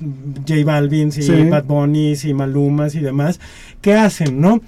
[0.47, 3.39] J Balvin y Bad Bunny y Malumas y demás,
[3.81, 4.61] ¿qué hacen, no?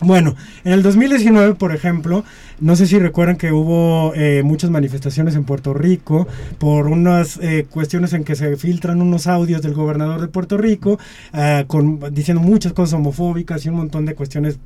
[0.00, 2.24] Bueno, en el 2019, por ejemplo,
[2.60, 6.28] no sé si recuerdan que hubo eh, muchas manifestaciones en Puerto Rico
[6.58, 11.00] por unas eh, cuestiones en que se filtran unos audios del gobernador de Puerto Rico
[11.32, 11.64] ah,
[12.12, 14.58] diciendo muchas cosas homofóbicas y un montón de cuestiones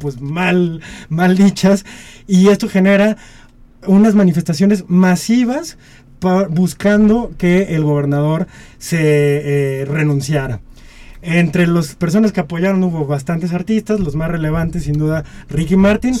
[0.00, 1.84] pues mal, mal dichas
[2.26, 3.16] y esto genera
[3.86, 5.78] unas manifestaciones masivas
[6.50, 8.46] buscando que el gobernador
[8.78, 10.60] se eh, renunciara.
[11.26, 16.14] Entre las personas que apoyaron hubo bastantes artistas, los más relevantes sin duda Ricky Martin,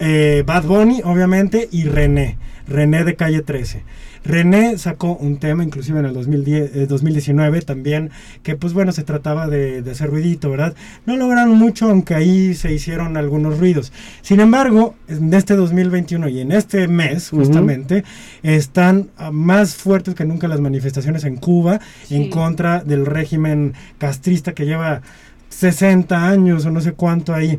[0.00, 2.36] eh, Bad Bunny obviamente y René.
[2.66, 3.84] René de Calle 13.
[4.24, 8.10] René sacó un tema, inclusive en el 2010, 2019 eh, también,
[8.42, 10.74] que pues bueno, se trataba de, de, hacer ruidito, ¿verdad?
[11.06, 13.92] No lograron mucho, aunque ahí se hicieron algunos ruidos.
[14.22, 18.04] Sin embargo, en este 2021 y en este mes, justamente,
[18.42, 22.16] están más fuertes que nunca las manifestaciones en Cuba sí.
[22.16, 25.02] en contra del régimen castrista que lleva
[25.50, 27.58] 60 años o no sé cuánto ahí.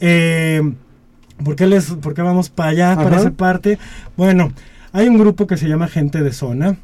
[0.00, 0.62] Eh,
[1.44, 3.02] ¿por, qué les, ¿Por qué vamos para allá, Ajá.
[3.04, 3.78] para esa parte?
[4.16, 4.52] Bueno,
[4.92, 6.76] hay un grupo que se llama Gente de Zona.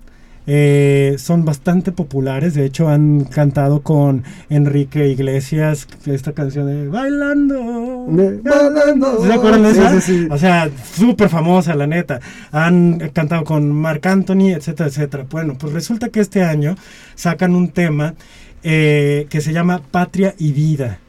[0.48, 8.06] Eh, son bastante populares, de hecho han cantado con Enrique Iglesias esta canción de Bailando.
[8.06, 9.26] Bailando.
[9.26, 9.90] ¿Se acuerdan de esa?
[9.90, 10.28] Sí, sí, sí.
[10.30, 12.20] O sea, súper famosa, la neta.
[12.52, 15.26] Han cantado con Marc Anthony, etcétera, etcétera.
[15.28, 16.76] Bueno, pues resulta que este año
[17.16, 18.14] sacan un tema
[18.62, 21.00] eh, que se llama Patria y Vida.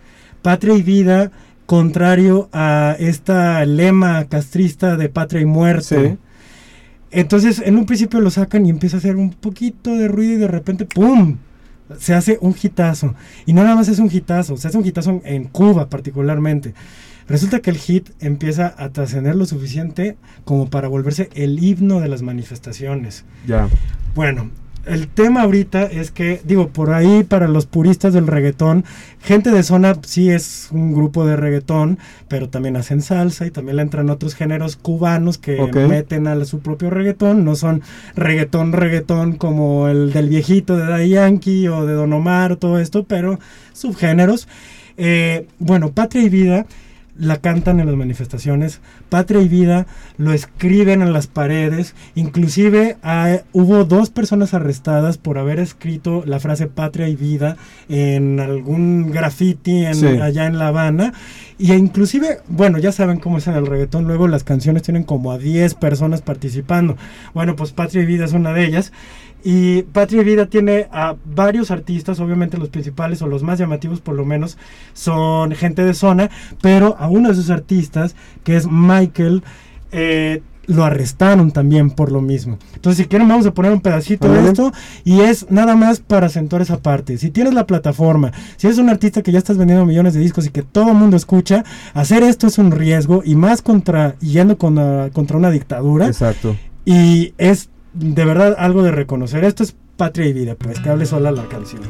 [0.41, 1.31] Patria y Vida,
[1.67, 6.17] contrario a esta lema castrista de patria y muerte.
[7.11, 10.37] Entonces, en un principio lo sacan y empieza a hacer un poquito de ruido y
[10.37, 11.37] de repente, ¡pum!
[11.97, 13.15] Se hace un hitazo.
[13.45, 16.73] Y no nada más es un hitazo, se hace un hitazo en Cuba particularmente.
[17.29, 22.07] Resulta que el hit empieza a trascender lo suficiente como para volverse el himno de
[22.07, 23.25] las manifestaciones.
[23.45, 23.67] Ya.
[24.15, 24.49] Bueno,
[24.87, 28.85] el tema ahorita es que, digo, por ahí para los puristas del reggaetón,
[29.21, 33.77] gente de zona sí es un grupo de reggaetón, pero también hacen salsa y también
[33.77, 35.87] le entran otros géneros cubanos que okay.
[35.87, 37.81] meten a su propio reggaetón, no son
[38.15, 43.03] reggaetón, reggaetón como el del viejito de Daddy Yankee o de Don Omar, todo esto,
[43.03, 43.39] pero
[43.73, 44.47] subgéneros.
[44.97, 46.65] Eh, bueno, Patria y Vida
[47.19, 49.87] la cantan en las manifestaciones, Patria y Vida
[50.17, 56.39] lo escriben en las paredes, inclusive hay, hubo dos personas arrestadas por haber escrito la
[56.39, 57.57] frase Patria y Vida
[57.89, 60.05] en algún graffiti en, sí.
[60.05, 61.13] allá en La Habana,
[61.59, 65.31] y inclusive, bueno, ya saben cómo es en el reggaetón, luego las canciones tienen como
[65.31, 66.97] a 10 personas participando,
[67.33, 68.93] bueno, pues Patria y Vida es una de ellas,
[69.43, 74.01] y Patria y Vida tiene a varios artistas, obviamente los principales o los más llamativos
[74.01, 74.57] por lo menos
[74.93, 76.29] son gente de zona,
[76.61, 79.43] pero a uno de sus artistas, que es Michael,
[79.91, 82.57] eh, lo arrestaron también por lo mismo.
[82.75, 84.73] Entonces, si quieren, vamos a poner un pedacito de esto
[85.05, 87.17] y es nada más para acentuar esa parte.
[87.17, 90.45] Si tienes la plataforma, si eres un artista que ya estás vendiendo millones de discos
[90.45, 91.63] y que todo el mundo escucha,
[91.93, 96.07] hacer esto es un riesgo y más contra yendo con, uh, contra una dictadura.
[96.07, 96.55] Exacto.
[96.85, 97.69] Y es
[97.99, 99.43] de verdad algo de reconocer.
[99.43, 101.81] Esto es Patria y Vida, pues que hable sola la canción.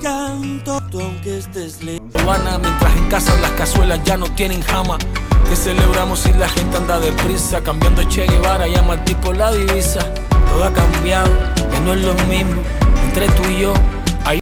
[0.00, 2.06] Canto, aunque estés lejos.
[2.14, 4.98] mientras en casa las cazuelas ya no tienen jama.
[5.48, 7.60] Que celebramos si la gente anda deprisa.
[7.62, 10.00] Cambiando Che Guevara, llama al tipo la divisa.
[10.50, 11.30] Todo ha cambiado,
[11.72, 12.62] ya no es lo mismo.
[13.04, 13.74] Entre tú y yo,
[14.24, 14.40] hay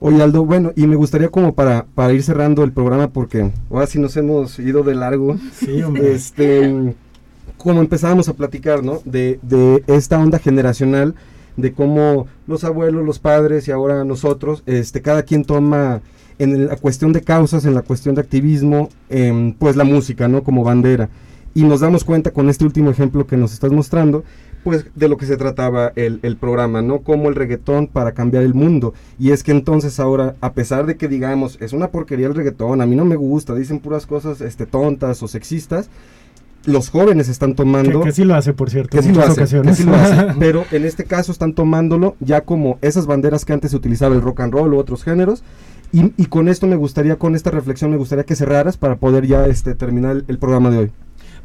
[0.00, 3.86] Oye Aldo, bueno, y me gustaría como para, para ir cerrando el programa porque ahora
[3.86, 5.36] sí nos hemos ido de largo.
[5.52, 6.14] Sí, hombre.
[6.14, 6.94] Este,
[7.56, 9.00] como empezábamos a platicar, ¿no?
[9.04, 11.16] De, de esta onda generacional,
[11.56, 16.00] de cómo los abuelos, los padres y ahora nosotros, este, cada quien toma
[16.38, 20.44] en la cuestión de causas, en la cuestión de activismo, eh, pues la música, ¿no?
[20.44, 21.08] Como bandera.
[21.54, 24.22] Y nos damos cuenta con este último ejemplo que nos estás mostrando,
[24.64, 27.00] pues de lo que se trataba el, el, programa, ¿no?
[27.00, 28.94] Como el reggaetón para cambiar el mundo.
[29.18, 32.80] Y es que entonces ahora, a pesar de que digamos, es una porquería el reggaetón,
[32.80, 35.90] a mí no me gusta, dicen puras cosas este, tontas o sexistas,
[36.64, 38.00] los jóvenes están tomando...
[38.00, 39.76] Que, que sí lo hace, por cierto, que sí lo hace, ocasiones.
[39.76, 43.52] Que sí lo hace, pero en este caso están tomándolo ya como esas banderas que
[43.52, 45.42] antes se utilizaba el rock and roll u otros géneros.
[45.90, 49.26] Y, y con esto me gustaría, con esta reflexión, me gustaría que cerraras para poder
[49.26, 50.92] ya este, terminar el, el programa de hoy.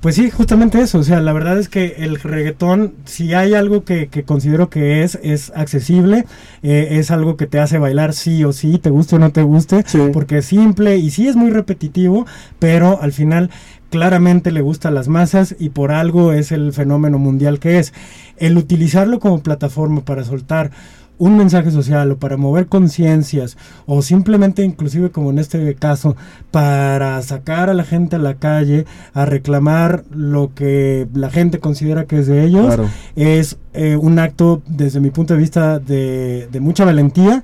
[0.04, 1.00] Pues sí, justamente eso.
[1.00, 5.02] O sea, la verdad es que el reggaetón, si hay algo que, que considero que
[5.02, 6.26] es, es accesible,
[6.62, 9.44] eh, es algo que te hace bailar sí o sí, te guste o no te
[9.44, 10.00] guste, Sí.
[10.12, 12.26] porque es simple y sí es muy repetitivo,
[12.60, 13.50] pero al final
[13.90, 17.94] claramente le gusta a las masas y por algo es el fenómeno mundial que es.
[18.36, 20.72] El utilizarlo como plataforma para soltar
[21.18, 26.16] un mensaje social o para mover conciencias o simplemente inclusive como en este caso
[26.52, 32.06] para sacar a la gente a la calle a reclamar lo que la gente considera
[32.06, 32.90] que es de ellos Claro.
[33.16, 37.44] es eh, un acto desde mi punto de vista de, de mucha valentía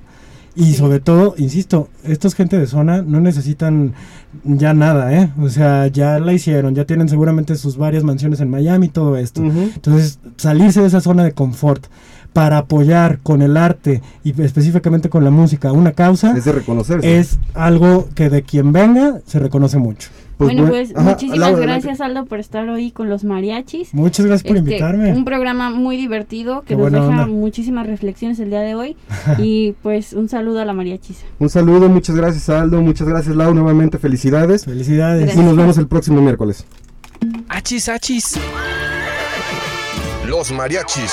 [0.56, 3.94] y sobre todo, insisto, estos gente de zona no necesitan
[4.44, 5.30] ya nada, ¿eh?
[5.40, 9.16] O sea, ya la hicieron, ya tienen seguramente sus varias mansiones en Miami y todo
[9.16, 9.42] esto.
[9.44, 11.86] Entonces, salirse de esa zona de confort
[12.32, 17.18] para apoyar con el arte y específicamente con la música una causa Es de reconocerse.
[17.18, 20.10] es algo que de quien venga se reconoce mucho.
[20.38, 21.86] Pues bueno, bue- pues ajá, muchísimas Laura, adelante.
[21.86, 23.92] gracias Aldo por estar hoy con los mariachis.
[23.92, 25.12] Muchas gracias por Este, invitarme.
[25.12, 27.26] Un programa muy divertido que Qué nos deja onda.
[27.26, 28.96] muchísimas reflexiones el día de hoy.
[29.38, 31.26] y pues un saludo a la mariachisa.
[31.38, 34.64] Un saludo, muchas gracias Aldo, muchas gracias Lau, nuevamente felicidades.
[34.64, 35.34] Felicidades.
[35.34, 36.64] Y nos vemos el próximo miércoles.
[37.50, 38.38] Achis, achis.
[40.26, 41.12] Los mariachis.